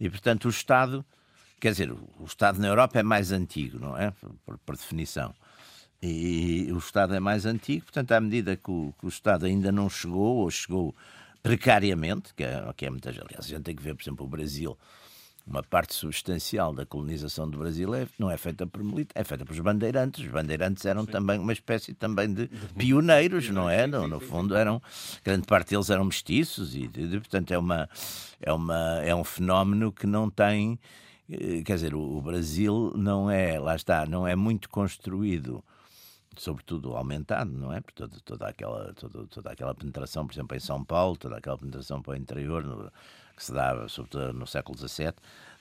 [0.00, 1.06] e portanto o Estado,
[1.60, 4.10] quer dizer, o Estado na Europa é mais antigo, não é?
[4.44, 5.32] Por, por definição.
[6.02, 9.70] E o Estado é mais antigo, portanto, à medida que o, que o Estado ainda
[9.70, 10.92] não chegou, ou chegou
[11.44, 13.16] precariamente, que é, que é muitas.
[13.16, 14.76] Aliás, a gente tem que ver, por exemplo, o Brasil
[15.46, 19.44] uma parte substancial da colonização do Brasil é, não é feita por militares, é feita
[19.44, 20.24] pelos bandeirantes.
[20.24, 21.12] Os bandeirantes eram Sim.
[21.12, 23.86] também uma espécie também de pioneiros, não é?
[23.86, 24.82] No, no fundo eram
[25.24, 27.88] grande parte deles eram mestiços e, portanto é uma
[28.40, 30.78] é uma é um fenómeno que não tem
[31.30, 35.62] eh, quer dizer o, o Brasil não é lá está não é muito construído
[36.36, 37.80] sobretudo aumentado, não é?
[37.80, 41.56] Por toda, toda, aquela, toda, toda aquela penetração, por exemplo, em São Paulo, toda aquela
[41.56, 42.92] penetração para o interior, no,
[43.36, 45.12] que se dava, sobretudo no século XVII,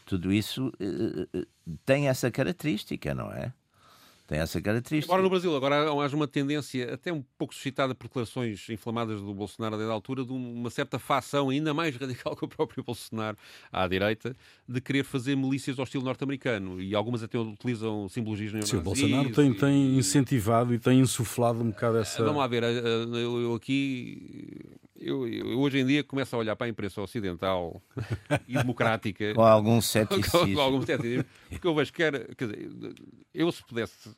[0.05, 1.47] tudo isso uh,
[1.85, 3.51] tem essa característica, não é?
[4.27, 5.11] Tem essa característica.
[5.11, 9.31] Agora no Brasil, agora há uma tendência, até um pouco suscitada por declarações inflamadas do
[9.35, 13.37] Bolsonaro a dada altura, de uma certa facção ainda mais radical que o próprio Bolsonaro
[13.71, 14.35] à direita,
[14.67, 16.81] de querer fazer milícias ao estilo norte-americano.
[16.81, 21.69] E algumas até utilizam simbologismo Sim, o Bolsonaro tem, tem incentivado e tem insuflado um
[21.69, 22.23] bocado essa.
[22.23, 26.69] Vamos lá ver, eu aqui eu, eu, hoje em dia começo a olhar para a
[26.69, 27.81] imprensa ocidental
[28.47, 30.39] e democrática com algum ceticismo.
[30.39, 32.95] com, com algum ceticismo porque eu vejo que era, quer dizer,
[33.33, 34.15] eu se pudesse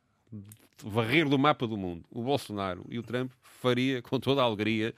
[0.83, 4.93] varrer do mapa do mundo o Bolsonaro e o Trump faria com toda a alegria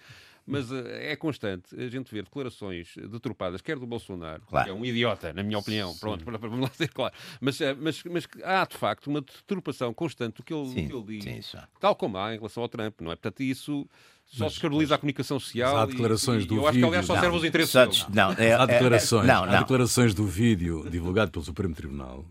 [0.49, 4.65] mas uh, é constante a gente ver declarações deturpadas, quer do Bolsonaro, claro.
[4.65, 5.99] que é um idiota, na minha opinião, Sim.
[5.99, 10.37] pronto, vamos lá ser claro, mas, uh, mas, mas há de facto uma deturpação constante
[10.37, 10.87] do que ele, Sim.
[10.87, 13.15] que ele diz, Sim, tal como há em relação ao Trump, não é?
[13.15, 13.87] Portanto, isso
[14.25, 15.75] só mas, descarboniza a comunicação social.
[15.77, 16.63] Há declarações e, do e vídeo.
[16.63, 19.33] Eu acho que, aliás, só serve os interesses não, não, é, há declarações, é, é,
[19.33, 19.53] não, não.
[19.53, 22.25] há declarações do vídeo divulgado pelo Supremo Tribunal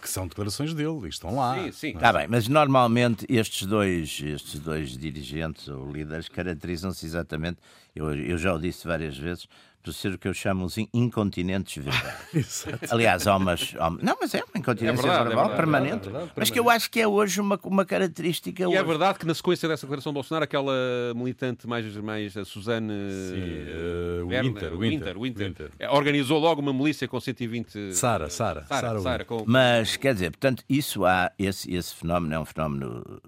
[0.00, 1.62] que são declarações dele e estão lá.
[1.64, 1.88] Sim, sim.
[1.90, 2.12] Está é?
[2.12, 7.58] bem, mas normalmente estes dois, estes dois dirigentes ou líderes caracterizam-se exatamente,
[7.94, 9.46] eu, eu já o disse várias vezes,
[9.84, 12.66] por ser o que eu chamo os incontinentes verbais.
[12.90, 13.74] Aliás, há umas.
[13.78, 16.08] Há, não, mas é uma incontinência é verdade, verbal é verdade, permanente.
[16.08, 18.62] É verdade, mas que eu acho que é hoje uma, uma característica.
[18.62, 18.78] E é hoje.
[18.78, 20.72] é verdade que na sequência dessa declaração do Bolsonaro, aquela
[21.14, 22.90] militante mais, mais a Suzane.
[22.90, 27.92] Sim, uh, Winter, Winter, Winter, Winter, Winter, organizou logo uma milícia com 120.
[27.92, 28.64] Sara, Sara.
[28.64, 29.44] Sara, Sara com...
[29.46, 31.30] Mas, quer dizer, portanto, isso há.
[31.38, 33.20] Esse, esse fenómeno é um fenómeno.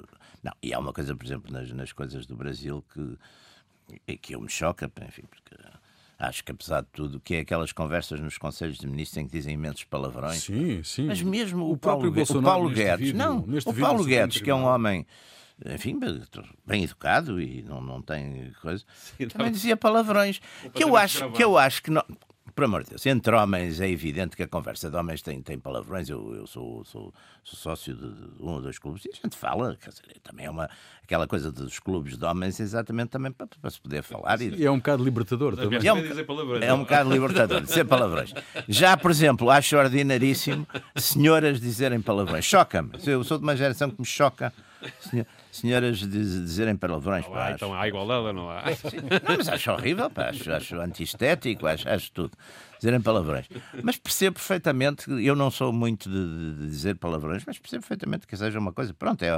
[0.42, 4.40] Não, e há uma coisa, por exemplo, nas, nas coisas do Brasil que, que eu
[4.40, 5.54] me choca, enfim, porque
[6.18, 9.32] acho que apesar de tudo, que é aquelas conversas nos conselhos de ministros em que
[9.32, 10.42] dizem imensos palavrões.
[10.42, 11.06] Sim, sim.
[11.06, 14.54] Mas mesmo o, o Paulo, o Paulo Guedes, vídeo, não, o Paulo Guedes, que é
[14.54, 15.06] um homem
[15.64, 15.98] enfim,
[16.66, 20.38] bem educado e não, não tem coisa, Sim, também dizia palavrões.
[20.74, 22.04] Que eu, acho, que eu acho que não,
[22.56, 25.58] por amor de Deus, entre homens é evidente que a conversa de homens tem, tem
[25.58, 26.08] palavrões.
[26.08, 27.12] Eu, eu sou, sou,
[27.44, 28.06] sou, sócio de
[28.42, 30.70] um ou dois clubes e a gente fala, quer dizer, também é uma,
[31.04, 34.40] aquela coisa dos clubes de homens, exatamente também para, para se poder falar.
[34.40, 35.86] E, e é um bocado libertador também.
[35.86, 35.98] É um,
[36.62, 38.32] é um bocado libertador, dizer palavrões.
[38.66, 40.66] Já, por exemplo, acho ordinaríssimo
[40.96, 42.46] senhoras dizerem palavrões.
[42.46, 42.90] Choca-me.
[43.06, 44.50] Eu sou de uma geração que me choca.
[45.00, 47.26] Senhor, senhoras dizerem palavrões.
[47.26, 48.64] Pá, então há igualdade não há?
[49.26, 52.32] Não, mas acho horrível, pá, acho, acho antiestético, acho, acho tudo.
[52.78, 53.46] Dizerem palavrões.
[53.82, 58.36] Mas percebo perfeitamente, eu não sou muito de, de, dizer palavrões, mas percebo perfeitamente que
[58.36, 58.92] seja uma coisa.
[58.92, 59.28] Pronto, é,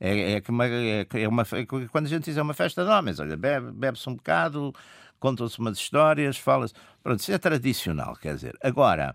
[0.00, 2.90] é, é, uma, é, é uma, é quando a gente diz é uma festa de
[2.90, 4.74] homens, olha, bebe-se bebe um bocado,
[5.20, 6.74] contam-se umas histórias, fala-se.
[7.02, 8.56] Pronto, isso é tradicional, quer dizer.
[8.62, 9.14] Agora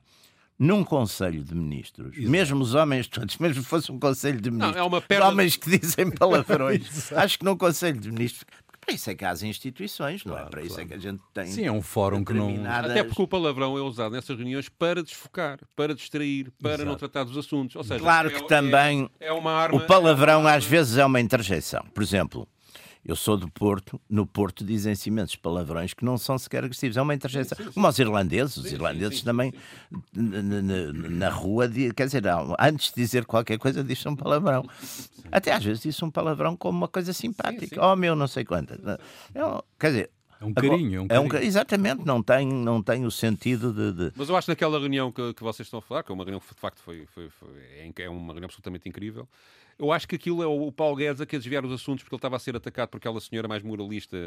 [0.60, 2.30] num Conselho de Ministros, Exato.
[2.30, 5.56] mesmo os homens todos, mesmo que fosse um Conselho de Ministros, não, é uma homens
[5.56, 8.46] que dizem palavrões, acho que num Conselho de Ministros.
[8.88, 10.44] Para isso é que há as instituições, não é?
[10.44, 10.66] Para claro.
[10.66, 11.48] isso é que a gente tem.
[11.48, 12.66] Sim, é um fórum que não.
[12.66, 16.86] Até porque o palavrão é usado nessas reuniões para desfocar, para distrair, para Exato.
[16.86, 17.76] não tratar dos assuntos.
[17.76, 21.06] Ou seja, claro que é, também é, é uma arma, o palavrão às vezes é
[21.06, 21.84] uma interjeição.
[21.94, 22.48] Por exemplo,
[23.08, 26.98] eu sou do Porto, no Porto dizem-se imensos palavrões que não são sequer agressivos.
[26.98, 27.58] É uma interjeição.
[27.74, 29.54] Como os irlandeses, os irlandeses também
[30.14, 32.24] na, rua, quer dizer,
[32.60, 34.70] antes de dizer qualquer coisa, dizem um palavrão.
[35.32, 37.80] Até às vezes dizem um palavrão como uma coisa simpática.
[37.82, 38.74] Oh, meu, não sei quanto.
[38.74, 38.98] É,
[39.80, 41.36] quer dizer, é um carinho, é um carinho.
[41.36, 44.14] É um, exatamente, não tem, não tem o sentido de, de...
[44.18, 46.26] Mas eu acho que naquela reunião que, que vocês estão a falar, que é uma
[46.26, 49.28] reunião que de facto foi, foi, foi é, é uma reunião absolutamente incrível,
[49.80, 52.20] eu acho que aquilo é o Paulo Guedes a querer desviar os assuntos porque ele
[52.20, 54.18] estava a ser atacado por aquela senhora mais moralista.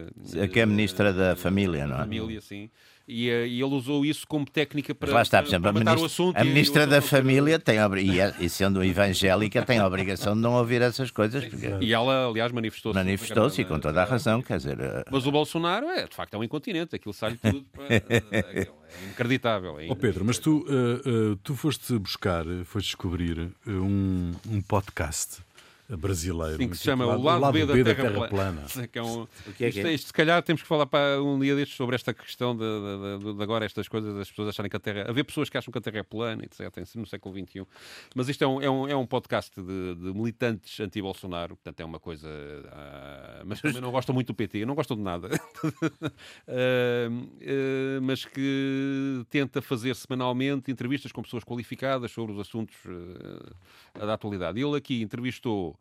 [0.52, 1.98] Que é ministra da Família, não é?
[1.98, 2.70] Família, sim.
[3.08, 6.00] E, eh, e, ele usou isso como técnica para, lá está, por exemplo, a ministra,
[6.00, 6.36] o assunto.
[6.36, 10.52] A ministra da Família tem e, é, e sendo evangélica tem a obrigação de não
[10.52, 11.44] ouvir essas coisas.
[11.44, 11.76] Porque...
[11.80, 12.96] E ela, aliás, manifestou-se.
[12.96, 14.78] Manifestou-se e com toda a razão, quer dizer...
[14.78, 16.94] Eh, Mas o Bolsonaro é, de facto, é um incontinente.
[16.94, 17.88] Aquilo sai tudo para...
[18.98, 19.79] É inacreditável.
[19.79, 25.42] É oh, Pedro, mas tu, uh, uh, tu foste buscar, foste descobrir um, um podcast
[25.96, 26.57] brasileiro.
[26.57, 28.62] Sim, que se chama O Lado, B, da, B da Terra, Terra Plana.
[28.62, 28.87] plana.
[28.90, 29.26] Que é um,
[29.57, 29.92] que é isto, é?
[29.92, 33.24] isto, se calhar temos que falar para um dia destes sobre esta questão de, de,
[33.24, 35.09] de, de, agora, estas coisas, as pessoas acharem que a Terra.
[35.09, 37.66] Haver pessoas que acham que a Terra é plana, etc., no século XXI.
[38.14, 41.98] Mas isto é um, é um, é um podcast de, militantes anti-Bolsonaro, portanto é uma
[41.98, 42.29] coisa.
[42.29, 45.29] Uh, mas também não gostam muito do PT, não gostam de nada.
[45.29, 45.31] uh,
[46.48, 52.76] uh, mas que tenta fazer semanalmente entrevistas com pessoas qualificadas sobre os assuntos
[53.94, 54.61] da atualidade.
[54.61, 55.79] Ele aqui entrevistou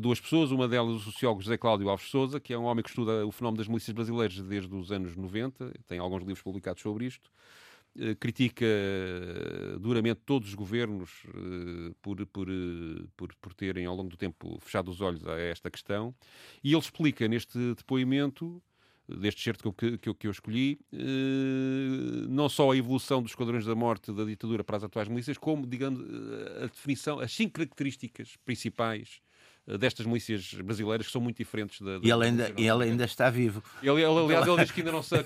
[0.00, 2.90] duas pessoas, uma delas o sociólogo José Cláudio Alves Souza, que é um homem que
[2.90, 7.06] estuda o fenómeno das milícias brasileiras desde os anos 90, tem alguns livros publicados sobre
[7.06, 7.30] isto,
[7.96, 12.48] eh, critica eh, duramente todos os governos eh, por, por,
[13.16, 16.12] por, por terem ao longo do tempo fechado os olhos a esta questão,
[16.62, 18.60] e ele explica neste depoimento
[19.06, 20.80] deste certo que eu, que, eu, que eu escolhi,
[22.30, 25.66] não só a evolução dos esquadrões da morte da ditadura para as atuais milícias, como,
[25.66, 26.00] digamos,
[26.62, 29.23] a definição, as cinco características principais eh,
[29.66, 31.98] destas milícias brasileiras que são muito diferentes da.
[31.98, 33.62] da e ele ainda, ele ainda está vivo.
[33.82, 35.24] Ele, ele, aliás, ele diz que ainda não sabe.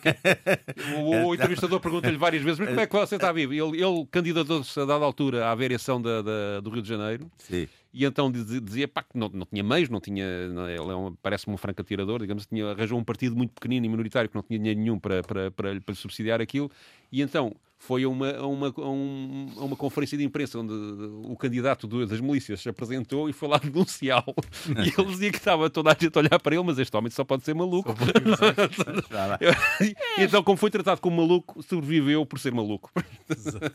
[0.97, 3.53] o, o, entrevistador pergunta-lhe várias vezes: mas como é que você está vivo?
[3.53, 7.31] Ele, ele candidatou-se a dada altura à variação da, da, do Rio de Janeiro.
[7.39, 7.69] Sim.
[7.93, 10.49] E então dizia pá, que não, não tinha meios, não tinha.
[10.49, 13.87] Não, ele é um, parece-me um franco atirador, digamos, tinha, arranjou um partido muito pequenino
[13.87, 16.71] e minoritário que não tinha dinheiro nenhum para, para, para, para lhe subsidiar aquilo.
[17.11, 20.73] E então foi a uma, a uma, a um, a uma conferência de imprensa onde
[20.73, 24.35] o candidato do, das milícias se apresentou e foi lá denunciá-lo.
[24.69, 27.11] e ele dizia que estava toda a gente a olhar para ele, mas este homem
[27.11, 27.95] só pode ser maluco.
[30.19, 32.91] então, como foi tratado como maluco, sobreviveu por ser maluco.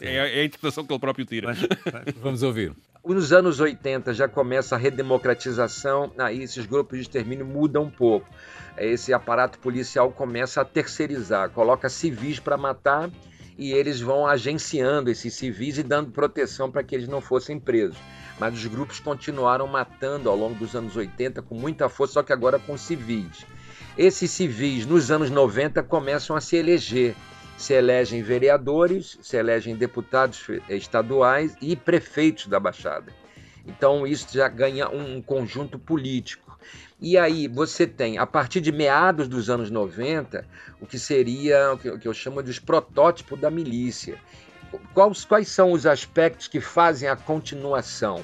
[0.02, 1.56] é, é, a interpretação que ele próprio tira.
[2.22, 2.74] Vamos ouvir.
[3.06, 8.28] Nos anos 80 já começa a redemocratização, aí esses grupos de extermínio mudam um pouco.
[8.78, 13.10] Esse aparato policial começa a terceirizar, coloca civis para matar
[13.58, 17.98] e eles vão agenciando esses civis e dando proteção para que eles não fossem presos.
[18.40, 22.34] Mas os grupos continuaram matando ao longo dos anos 80 com muita força, só que
[22.34, 23.46] agora com civis.
[23.98, 27.16] Esses civis, nos anos 90, começam a se eleger.
[27.56, 33.14] Se elegem vereadores, se elegem deputados estaduais e prefeitos da Baixada.
[33.66, 36.53] Então, isso já ganha um conjunto político.
[37.00, 40.46] E aí você tem, a partir de meados dos anos 90,
[40.80, 44.18] o que seria o que eu chamo de os protótipos da milícia.
[44.94, 48.24] Quais, quais são os aspectos que fazem a continuação?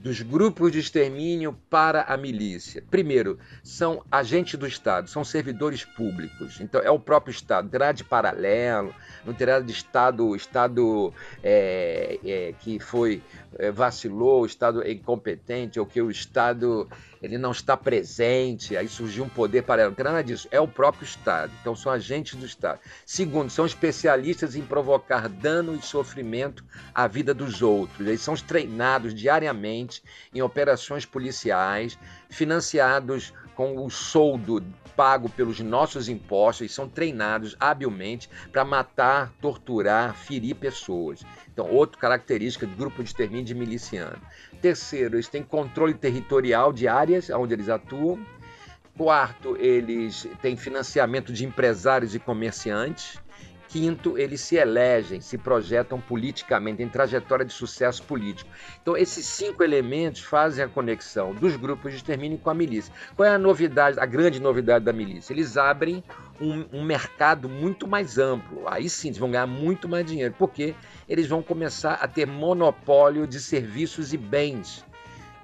[0.00, 2.82] dos grupos de extermínio para a milícia.
[2.90, 6.58] Primeiro, são agentes do Estado, são servidores públicos.
[6.60, 7.68] Então, é o próprio Estado.
[7.68, 8.94] Terá de paralelo,
[9.26, 13.22] não terá de Estado, Estado é, é, que foi
[13.72, 16.88] vacilou, o Estado é incompetente, ou que o Estado
[17.22, 19.90] ele não está presente, aí surgiu um poder paralelo.
[19.90, 20.48] Não tem nada disso.
[20.50, 21.52] É o próprio Estado.
[21.60, 22.80] Então, são agentes do Estado.
[23.04, 28.06] Segundo, são especialistas em provocar dano e sofrimento à vida dos outros.
[28.06, 30.02] Eles são treinados diariamente
[30.34, 31.98] em operações policiais,
[32.30, 34.64] financiados com o soldo
[34.96, 41.22] pago pelos nossos impostos, e são treinados habilmente para matar, torturar, ferir pessoas.
[41.52, 44.16] Então, outra característica do grupo de extermínio de miliciano.
[44.62, 48.18] Terceiro, eles têm controle territorial de áreas onde eles atuam.
[48.96, 53.18] Quarto, eles têm financiamento de empresários e comerciantes.
[53.70, 58.50] Quinto, eles se elegem, se projetam politicamente, em trajetória de sucesso político.
[58.82, 62.92] Então, esses cinco elementos fazem a conexão dos grupos de extermínio com a milícia.
[63.14, 65.32] Qual é a novidade, a grande novidade da milícia?
[65.32, 66.02] Eles abrem
[66.40, 68.64] um, um mercado muito mais amplo.
[68.66, 70.74] Aí sim, eles vão ganhar muito mais dinheiro, porque
[71.08, 74.84] eles vão começar a ter monopólio de serviços e bens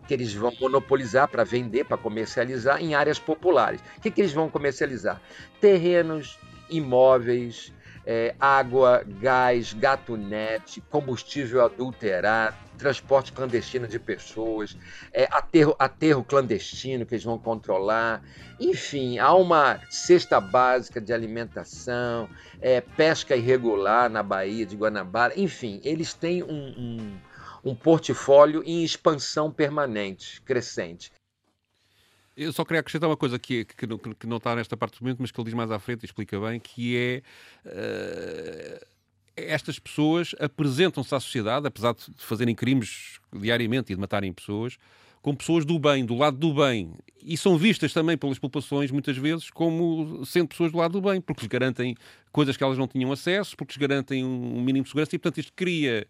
[0.08, 3.80] que eles vão monopolizar para vender, para comercializar em áreas populares.
[3.98, 5.20] O que, que eles vão comercializar?
[5.60, 6.38] Terrenos,
[6.70, 7.72] imóveis,
[8.07, 14.77] é, água, gás, gatunete, combustível adulterado, transporte clandestino de pessoas,
[15.12, 18.23] é, aterro, aterro clandestino que eles vão controlar.
[18.61, 22.29] Enfim, há uma cesta básica de alimentação,
[22.61, 25.35] é, pesca irregular na Baía de Guanabara.
[25.37, 31.11] Enfim, eles têm um, um, um portfólio em expansão permanente, crescente.
[32.37, 35.03] Eu só queria acrescentar uma coisa que, que, que, que, não está nesta parte do
[35.03, 37.22] momento, mas que ele diz mais à frente e explica bem, que é.
[37.64, 38.87] Uh,
[39.37, 44.79] estas pessoas apresentam-se à sociedade, apesar de fazerem crimes diariamente e de matarem pessoas,
[45.20, 46.94] como pessoas do bem, do lado do bem.
[47.22, 51.20] E são vistas também pelas populações, muitas vezes, como sendo pessoas do lado do bem,
[51.20, 51.94] porque lhes garantem
[52.33, 55.38] coisas que elas não tinham acesso, porque lhes garantem um mínimo de segurança, e, portanto,
[55.38, 56.07] isto cria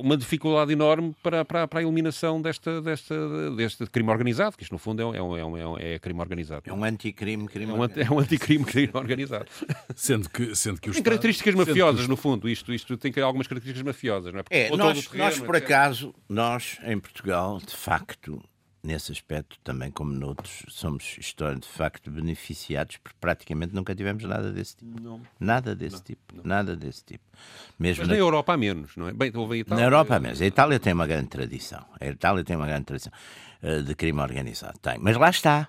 [0.00, 4.72] uma dificuldade enorme para, para, para a eliminação desta, desta, deste crime organizado, que isto
[4.72, 6.62] no fundo é, um, é, um, é, é crime organizado.
[6.66, 9.46] É um anticrime crime é um, é um anticrime crime organizado.
[9.94, 12.08] Sendo que, sendo que Tem características mafiosas, os...
[12.08, 12.48] no fundo.
[12.48, 14.42] Isto, isto tem algumas características mafiosas, não é?
[14.42, 18.42] Porque é, nós, nós, por acaso, nós, em Portugal, de facto,
[18.86, 24.52] nesse aspecto, também como noutros, somos, história de facto, beneficiados, porque praticamente nunca tivemos nada
[24.52, 25.00] desse tipo.
[25.00, 25.20] Não.
[25.38, 26.36] Nada desse não, tipo.
[26.36, 26.44] Não.
[26.44, 27.24] Nada desse tipo.
[27.78, 29.12] Mesmo Mas na, na Europa há menos, não é?
[29.12, 29.82] Bem, houve a Itália.
[29.82, 30.40] Na Europa há menos.
[30.40, 31.84] A Itália tem uma grande tradição.
[32.00, 33.12] A Itália tem uma grande tradição
[33.62, 34.78] uh, de crime organizado.
[34.78, 34.98] Tem.
[34.98, 35.68] Mas lá está.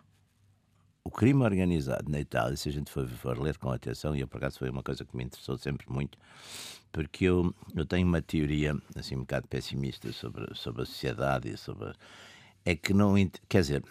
[1.04, 4.28] O crime organizado na Itália, se a gente for, for ler com atenção, e eu
[4.28, 6.18] por acaso foi uma coisa que me interessou sempre muito,
[6.92, 11.58] porque eu, eu tenho uma teoria assim um bocado pessimista sobre, sobre a sociedade e
[11.58, 11.94] sobre
[12.68, 13.16] é que não.
[13.48, 13.84] Quer dizer,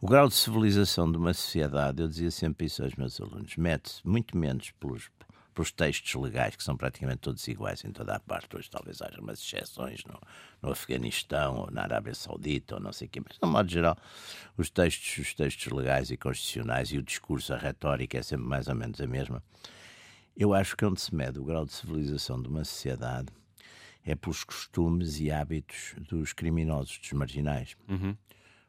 [0.00, 4.04] o grau de civilização de uma sociedade, eu dizia sempre isso aos meus alunos, mete-se
[4.04, 5.08] muito menos pelos,
[5.54, 8.56] pelos textos legais, que são praticamente todos iguais em toda a parte.
[8.56, 10.18] Hoje talvez haja umas exceções no,
[10.60, 13.70] no Afeganistão ou na Arábia Saudita ou não sei o quê, mas, de um modo
[13.70, 13.96] geral,
[14.56, 18.66] os textos, os textos legais e constitucionais e o discurso, a retórica é sempre mais
[18.66, 19.40] ou menos a mesma.
[20.36, 23.28] Eu acho que onde se mede o grau de civilização de uma sociedade
[24.04, 27.76] é pelos costumes e hábitos dos criminosos, dos marginais.
[27.88, 28.16] Uhum.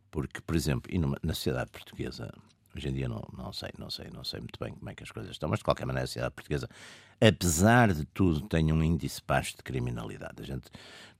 [0.10, 2.34] Porque, por exemplo, e numa, na sociedade portuguesa,
[2.76, 5.04] hoje em dia não, não sei, não sei, não sei muito bem como é que
[5.04, 6.70] as coisas estão, mas de qualquer maneira a sociedade portuguesa,
[7.20, 10.42] apesar de tudo, tem um índice baixo de criminalidade.
[10.42, 10.70] A gente,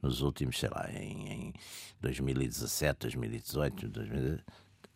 [0.02, 1.54] nos últimos, sei lá, em, em
[2.02, 4.44] 2017, 2018, 2018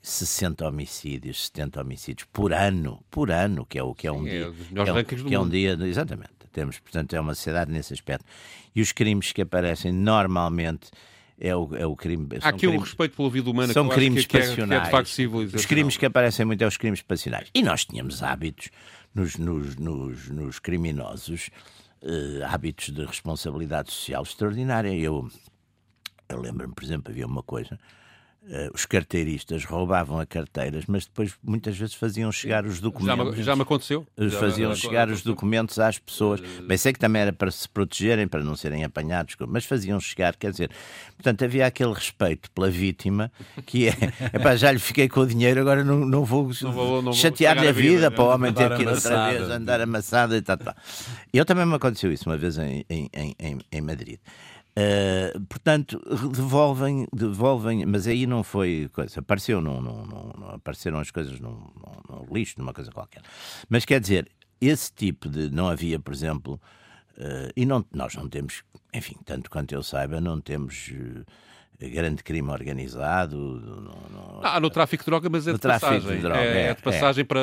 [0.07, 4.29] 60 homicídios, 70 homicídios por ano, por ano, que é o que é um Sim,
[4.29, 7.69] dia, é, que é, um, que é um dia, exatamente temos, portanto, é uma sociedade
[7.69, 8.25] nesse aspecto.
[8.73, 10.89] E os crimes que aparecem normalmente
[11.37, 12.27] é o, é o crime.
[12.41, 14.83] Há aqui crimes, um respeito pela vida humana são crimes que, passionais.
[14.83, 17.49] Que é, que é os crimes que aparecem muito é os crimes passionais.
[17.53, 18.69] E nós tínhamos hábitos
[19.13, 21.49] nos, nos, nos, nos criminosos,
[22.01, 24.93] uh, hábitos de responsabilidade social extraordinária.
[24.95, 25.29] Eu,
[26.29, 27.77] eu lembro-me, por exemplo, havia uma coisa
[28.73, 33.25] os carteiristas roubavam a carteiras, mas depois muitas vezes faziam chegar os documentos.
[33.25, 34.05] Já me, já me aconteceu.
[34.17, 36.39] Já faziam me, chegar os documentos às pessoas.
[36.39, 39.99] Uh, Bem, sei que também era para se protegerem, para não serem apanhados, mas faziam
[39.99, 40.69] chegar, quer dizer,
[41.15, 43.31] portanto havia aquele respeito pela vítima
[43.65, 43.93] que é,
[44.33, 47.89] epá, já lhe fiquei com o dinheiro, agora não, não vou, vou chatear-lhe a vida,
[47.95, 50.75] vida para o homem ter que ir outra vez andar amassado e tal, tal.
[51.33, 54.19] Eu também me aconteceu isso uma vez em, em, em, em Madrid.
[54.78, 56.01] Uh, portanto,
[56.34, 61.51] devolvem, devolvem, mas aí não foi coisa, apareceu, não, não, não apareceram as coisas num,
[61.51, 63.21] num, num, lixo, numa coisa qualquer.
[63.69, 65.49] Mas quer dizer, esse tipo de.
[65.49, 66.59] Não havia, por exemplo,
[67.17, 68.63] uh, e não, nós não temos,
[68.93, 70.89] enfim, tanto quanto eu saiba, não temos.
[70.89, 71.26] Uh,
[71.80, 73.36] grande crime organizado.
[73.36, 76.15] No, no, ah, no tráfico de droga, mas é de passagem.
[76.15, 77.26] De droga, é, é, é, de passagem é.
[77.26, 77.39] para.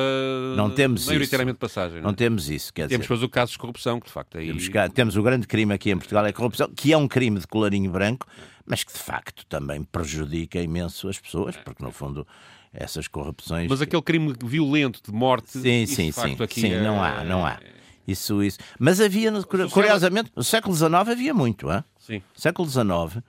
[0.56, 1.60] Não temos maioritariamente isso.
[1.60, 1.96] passagem.
[1.98, 2.14] Não, não é?
[2.14, 2.72] temos isso.
[2.72, 4.46] Quer temos depois o caso de corrupção, que de facto aí.
[4.46, 7.38] Temos, temos o grande crime aqui em Portugal, é a corrupção, que é um crime
[7.38, 8.26] de colarinho branco,
[8.64, 12.26] mas que de facto também prejudica imenso as pessoas, porque no fundo
[12.72, 13.68] essas corrupções.
[13.68, 15.58] Mas aquele crime violento de morte.
[15.58, 16.36] Sim, sim, sim.
[16.50, 17.58] sim, não há, não há.
[18.06, 18.58] Isso, isso.
[18.78, 19.30] Mas havia,
[19.70, 21.84] curiosamente, no século XIX havia muito, hein?
[21.98, 22.22] Sim.
[22.34, 23.22] Século XIX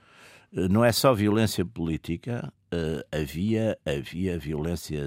[0.54, 5.00] não é só violência política, uh, havia, havia violência,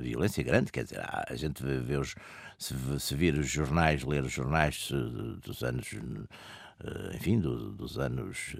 [0.00, 2.14] violência grande, quer dizer, a gente vê, vê os,
[2.56, 5.88] se, se, vir os jornais, ler os jornais uh, dos anos,
[7.14, 8.56] enfim, do, dos anos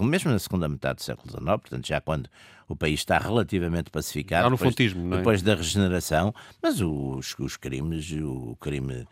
[0.00, 2.28] mesmo na segunda metade do século XIX, portanto, já quando
[2.68, 5.18] o país está relativamente pacificado, depois, fontismo, é?
[5.18, 9.06] depois da regeneração, mas os, os crimes, o crime,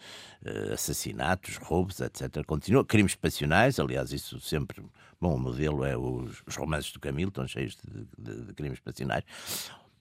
[0.45, 2.85] uh, assassinatos, roubos, etc., continua.
[2.85, 4.83] Crimes passionais, aliás, isso sempre.
[5.21, 8.81] Bom, o modelo é os, os romances do Camilo, estão cheios de, de, de crimes
[8.81, 9.25] passionais.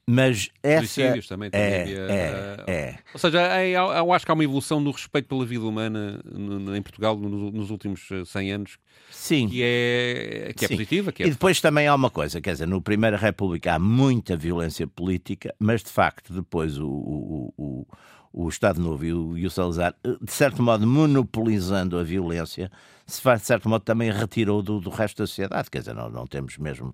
[0.06, 0.86] Mas essa.
[0.86, 3.00] Suicídios também, também é, havia, é, é.
[3.14, 6.20] Ou seja, é, eu acho que há uma evolução no respeito pela vida humana
[6.76, 8.78] em Portugal nos últimos 100 eh, anos.
[9.10, 9.48] Sim.
[9.48, 11.12] Que é, que é positiva.
[11.14, 11.28] Que é...
[11.28, 15.56] E depois também há uma coisa, quer dizer, no Primeira República há muita violência política,
[15.58, 17.88] mas de facto depois o, o, o,
[18.34, 22.70] o Estado Novo e o, e o Salazar, eh, de certo modo monopolizando a violência,
[23.08, 25.70] se faz de certo modo também retirou do, do resto da sociedade.
[25.72, 26.94] Quer dizer, não, não temos mesmo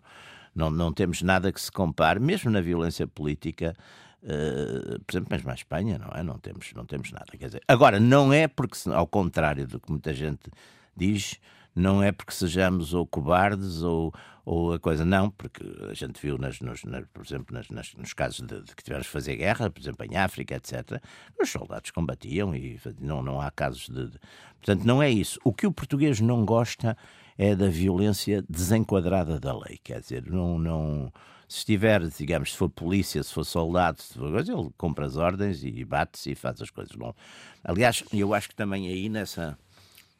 [0.55, 3.75] não, não temos nada que se compare, mesmo na violência política,
[4.23, 6.23] uh, por exemplo, mesmo à Espanha, não é?
[6.23, 7.25] Não temos, não temos nada.
[7.37, 10.49] Quer dizer, agora, não é porque, ao contrário do que muita gente
[10.95, 11.39] diz,
[11.75, 16.37] não é porque sejamos ou cobardes ou, ou a coisa, não, porque a gente viu,
[16.37, 19.35] nas, nos, nas, por exemplo, nas, nas, nos casos de, de, que tivemos que fazer
[19.37, 21.01] guerra, por exemplo, em África, etc.,
[21.41, 24.19] os soldados combatiam e não, não há casos de, de.
[24.57, 25.39] Portanto, não é isso.
[25.43, 26.97] O que o português não gosta
[27.39, 29.79] é da violência desenquadrada da lei.
[29.81, 31.09] Quer dizer, não, não,
[31.47, 35.15] se estiver, digamos, se for polícia, se for soldado, se for coisa, ele compra as
[35.15, 36.93] ordens e bate-se e faz as coisas.
[36.97, 37.15] Não.
[37.63, 39.57] Aliás, eu acho que também aí nessa,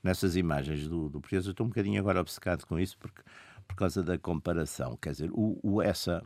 [0.02, 3.22] nessas imagens do, do português, eu estou um bocadinho agora obcecado com isso porque,
[3.68, 4.96] por causa da comparação.
[4.96, 6.24] Quer dizer, o, o essa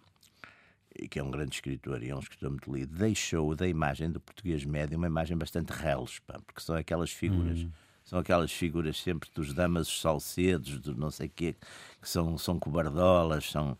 [1.10, 4.20] que é um grande escritor e é um escritor muito lido, deixou da imagem do
[4.20, 7.64] português médio uma imagem bastante reles, porque são aquelas figuras.
[7.64, 7.72] Hum
[8.06, 11.56] são aquelas figuras sempre dos damas salcedos, do não sei quê,
[12.02, 13.78] que são, são cobardolas, são,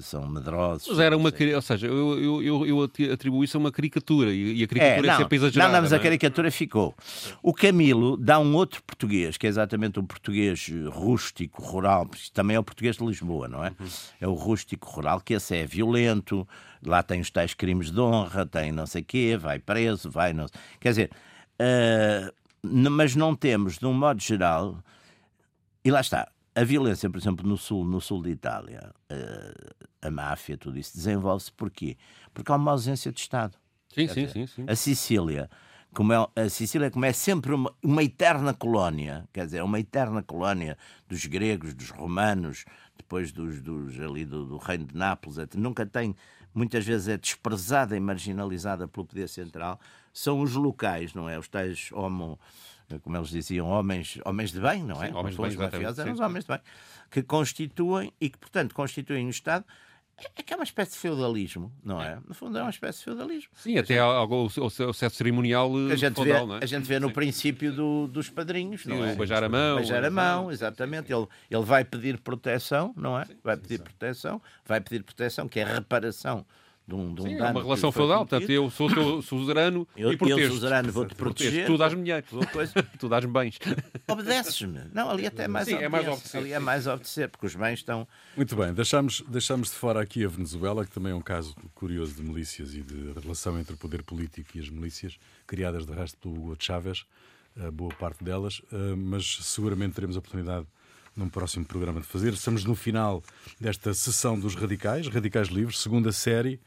[0.00, 0.88] são medrosos.
[0.88, 4.66] Mas era uma, ou seja, eu, eu, eu, atribuo isso a uma caricatura e a
[4.68, 5.68] caricatura é, é sempre exagerada.
[5.68, 5.98] Não, não, mas a é?
[5.98, 6.94] caricatura ficou.
[7.42, 12.60] O Camilo dá um outro português, que é exatamente um português rústico, rural, também é
[12.60, 13.72] o português de Lisboa, não é?
[13.78, 13.86] Uhum.
[14.20, 16.46] É o rústico rural, que esse é violento,
[16.84, 20.46] lá tem os tais crimes de honra, tem não sei quê, vai preso, vai não
[20.80, 21.10] Quer dizer.
[21.58, 22.45] Uh,
[22.90, 24.82] mas não temos, de um modo geral,
[25.84, 29.54] e lá está, a violência, por exemplo, no sul, no sul de Itália, eh,
[30.02, 31.96] a máfia, tudo isso, desenvolve-se porquê?
[32.32, 33.56] Porque há uma ausência de Estado.
[33.92, 35.50] Sim, sim, sim, sim, A Sicília,
[35.94, 40.22] como é, a Sicília como é sempre uma, uma eterna colónia, quer dizer, uma eterna
[40.22, 42.64] colónia dos gregos, dos romanos,
[42.96, 46.14] depois dos, dos ali do, do reino de Nápoles, nunca tem,
[46.54, 49.78] muitas vezes é desprezada e marginalizada pelo poder central,
[50.16, 51.38] são os locais, não é?
[51.38, 52.40] Os tais homo,
[53.02, 55.08] como eles diziam, homens, homens de bem, não é?
[55.08, 56.60] Sim, homens de bem, os mafiosos eram os homens de bem,
[57.10, 59.64] que constituem e que, portanto, constituem o Estado
[60.34, 62.18] é que é uma espécie de feudalismo, não é?
[62.26, 63.50] No fundo é uma espécie de feudalismo.
[63.54, 66.58] Sim, até algo, o, o certo cerimonial a gente feudal, vê, é?
[66.62, 67.12] A gente vê no Sim.
[67.12, 69.12] princípio do, dos padrinhos, Sim, não é?
[69.12, 69.76] O beijar a mão.
[69.76, 71.12] Beijar a mão, exatamente.
[71.12, 73.26] Ele, ele vai pedir proteção, não é?
[73.44, 76.46] Vai pedir proteção, vai pedir proteção, que é reparação
[76.86, 77.46] de um, de um Sim, dano.
[77.46, 80.40] É uma relação feudal, portanto, eu sou teu suzerano Eu, e protejo.
[80.40, 81.66] eu suzerano, vou-te proteger.
[81.66, 82.24] Tu dás-me dinheiro,
[82.98, 83.58] tu dás-me bens.
[84.06, 84.82] Obedeces-me.
[84.92, 87.56] Não, ali até é mais Sim, é mais obedecer, Ali é mais obedecer, porque os
[87.56, 88.06] bens estão.
[88.36, 92.14] Muito bem, deixamos, deixamos de fora aqui a Venezuela, que também é um caso curioso
[92.14, 96.16] de milícias e de relação entre o poder político e as milícias, criadas de resto
[96.18, 97.04] pelo Hugo Chávez,
[97.58, 100.66] a boa parte delas, eh, mas seguramente teremos a oportunidade
[101.16, 102.32] num próximo programa de fazer.
[102.34, 103.22] Estamos no final
[103.60, 106.60] desta sessão dos Radicais, Radicais Livres, segunda série,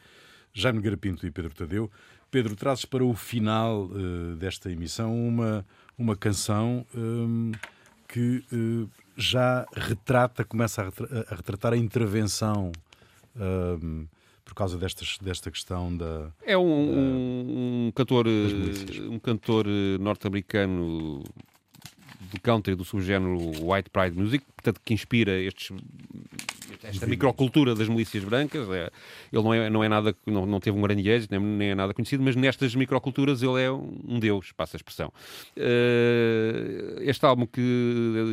[0.53, 1.91] Jaime Garapinto e Pedro Tadeu.
[2.31, 5.65] Pedro, trazes para o final eh, desta emissão uma,
[5.97, 7.51] uma canção hum,
[8.07, 12.71] que eh, já retrata, começa a, retra- a retratar a intervenção
[13.35, 14.05] hum,
[14.45, 16.31] por causa destas, desta questão da.
[16.43, 19.65] É um, um, um cantor, eh, um cantor
[19.99, 21.23] norte-americano
[22.29, 25.71] do country, do subgénero White Pride Music, portanto, que inspira estes,
[26.83, 28.69] esta microcultura das milícias brancas.
[28.69, 28.89] É,
[29.31, 31.75] ele não é, não é nada, não, não teve um grande êxito, nem, nem é
[31.75, 35.11] nada conhecido, mas nestas microculturas ele é um deus, passa a expressão.
[35.55, 37.61] Eh, este álbum que,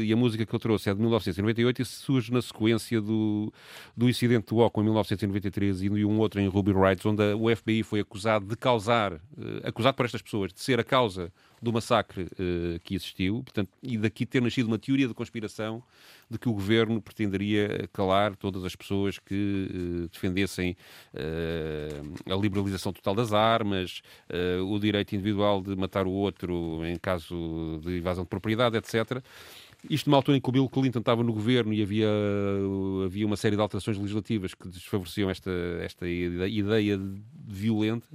[0.04, 3.52] e a música que eu trouxe é de 1998 e surge na sequência do,
[3.96, 7.82] do incidente do Oco em 1993 e um outro em Ruby Rights, onde o FBI
[7.82, 12.28] foi acusado de causar, eh, acusado por estas pessoas, de ser a causa do massacre
[12.38, 15.82] eh, que existiu, portanto, e daqui ter nascido uma teoria de conspiração
[16.30, 20.76] de que o governo pretenderia calar todas as pessoas que eh, defendessem
[21.14, 26.96] eh, a liberalização total das armas, eh, o direito individual de matar o outro em
[26.96, 29.22] caso de invasão de propriedade, etc.
[29.88, 32.08] Isto numa altura em que o Bill Clinton estava no governo e havia,
[33.04, 35.50] havia uma série de alterações legislativas que desfavoreciam esta,
[35.80, 36.98] esta ide- ideia
[37.46, 38.06] violenta.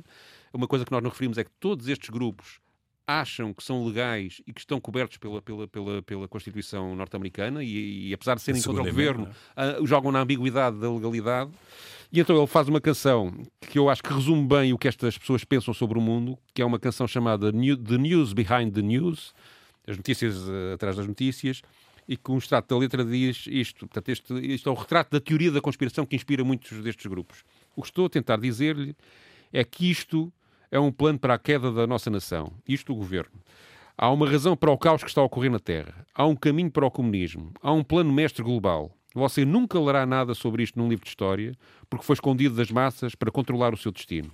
[0.53, 2.59] Uma coisa que nós não referimos é que todos estes grupos
[3.19, 8.09] acham que são legais e que estão cobertos pela, pela, pela, pela Constituição norte-americana e,
[8.09, 11.51] e, apesar de serem contra o governo, ah, jogam na ambiguidade da legalidade.
[12.11, 13.31] E então ele faz uma canção
[13.69, 16.61] que eu acho que resume bem o que estas pessoas pensam sobre o mundo, que
[16.61, 19.33] é uma canção chamada New- The News Behind the News,
[19.87, 21.61] as notícias eh, atrás das notícias,
[22.07, 23.87] e que um extrato da letra diz isto.
[23.87, 27.45] Portanto, este, isto é o retrato da teoria da conspiração que inspira muitos destes grupos.
[27.75, 28.93] O que estou a tentar dizer-lhe
[29.53, 30.31] é que isto
[30.71, 33.33] é um plano para a queda da nossa nação, isto o governo.
[33.97, 36.07] Há uma razão para o caos que está a ocorrer na Terra.
[36.15, 37.51] Há um caminho para o comunismo.
[37.61, 38.89] Há um plano mestre global.
[39.13, 41.53] Você nunca lerá nada sobre isto num livro de história,
[41.89, 44.31] porque foi escondido das massas para controlar o seu destino.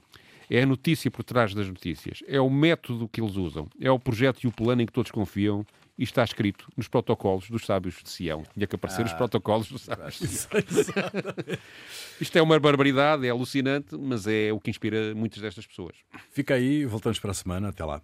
[0.50, 2.20] É a notícia por trás das notícias.
[2.28, 3.68] É o método que eles usam.
[3.82, 5.66] É o projeto e o plano em que todos confiam.
[5.98, 8.44] E está escrito nos protocolos dos sábios de Sião.
[8.54, 10.62] Tinha que aparecer nos protocolos dos sábios de Sião.
[12.22, 15.96] Isto é uma barbaridade, é alucinante, mas é o que inspira muitas destas pessoas.
[16.30, 17.70] Fica aí, voltamos para a semana.
[17.70, 18.02] Até lá.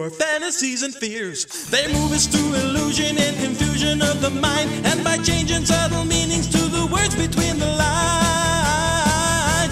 [0.00, 1.44] Our fantasies and fears.
[1.70, 6.46] They move us through illusion and confusion of the mind, and by changing subtle meanings
[6.48, 7.90] to the words between the lines.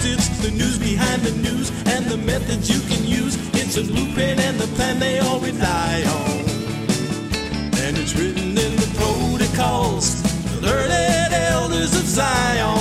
[0.05, 3.37] It's the news behind the news and the methods you can use.
[3.53, 6.45] It's a blueprint and the plan they all rely on.
[7.79, 10.21] And it's written in the protocols,
[10.53, 12.78] the learned elders of Zion.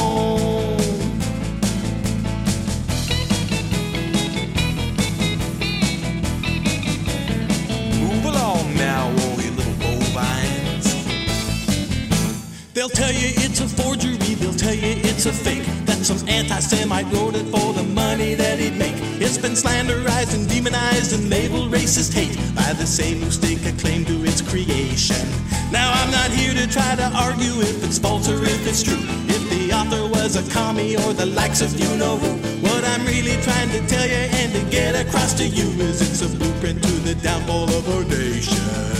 [13.60, 15.64] It's a forgery, they'll tell you it's a fake.
[15.86, 18.94] That some anti-Semite wrote it for the money that he'd make.
[19.20, 23.72] It's been slanderized and demonized and labeled racist hate by the same who stake a
[23.72, 25.26] claim to its creation.
[25.72, 29.02] Now I'm not here to try to argue if it's false or if it's true.
[29.26, 32.38] If the author was a commie or the likes of you know who.
[32.62, 36.22] What I'm really trying to tell you and to get across to you is it's
[36.22, 38.97] a blueprint to the downfall of our nation.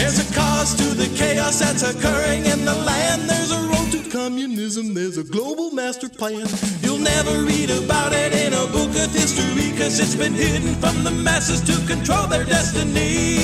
[0.00, 3.28] There's a cause to the chaos that's occurring in the land.
[3.28, 4.94] There's a road to communism.
[4.94, 6.46] There's a global master plan.
[6.80, 11.04] You'll never read about it in a book of history, cause it's been hidden from
[11.04, 13.36] the masses to control their destiny.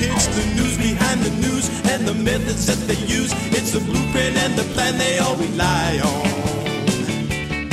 [0.00, 3.34] It's the news behind the news and the methods that they use.
[3.52, 6.26] It's the blueprint and the plan they all rely on.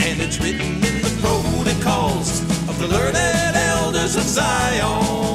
[0.07, 3.15] And it's written in the protocols of the learned
[3.55, 5.28] elders of Zion.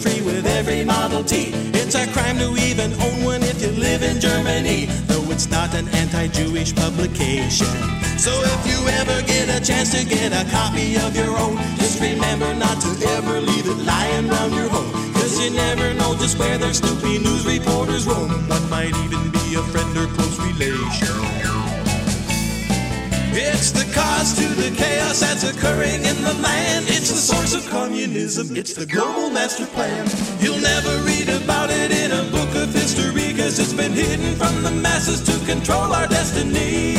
[0.00, 1.52] Free with every Model T.
[1.74, 5.74] It's a crime to even own one if you live in Germany, though it's not
[5.74, 7.74] an anti-Jewish publication.
[8.18, 12.00] So if you ever get a chance to get a copy of your own, just
[12.00, 14.92] remember not to ever leave it lying around your home.
[15.12, 18.30] Cause you never know just where their snoopy news reporters roam.
[18.48, 21.39] One might even be a friend or close relation.
[23.32, 26.86] It's the cause to the chaos that's occurring in the land.
[26.88, 28.56] It's the source of communism.
[28.56, 30.08] It's the global master plan.
[30.40, 34.62] You'll never read about it in a book of history because it's been hidden from
[34.62, 36.94] the masses to control our destiny.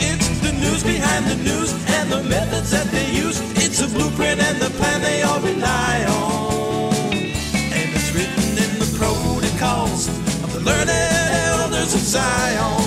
[0.00, 3.40] It's the news behind the news and the methods that they use.
[3.62, 7.12] It's the blueprint and the plan they all rely on.
[7.12, 10.08] And it's written in the protocols
[10.44, 12.77] of the learned elders of Zion.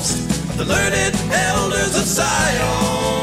[0.00, 3.19] of the learned elders of Sion.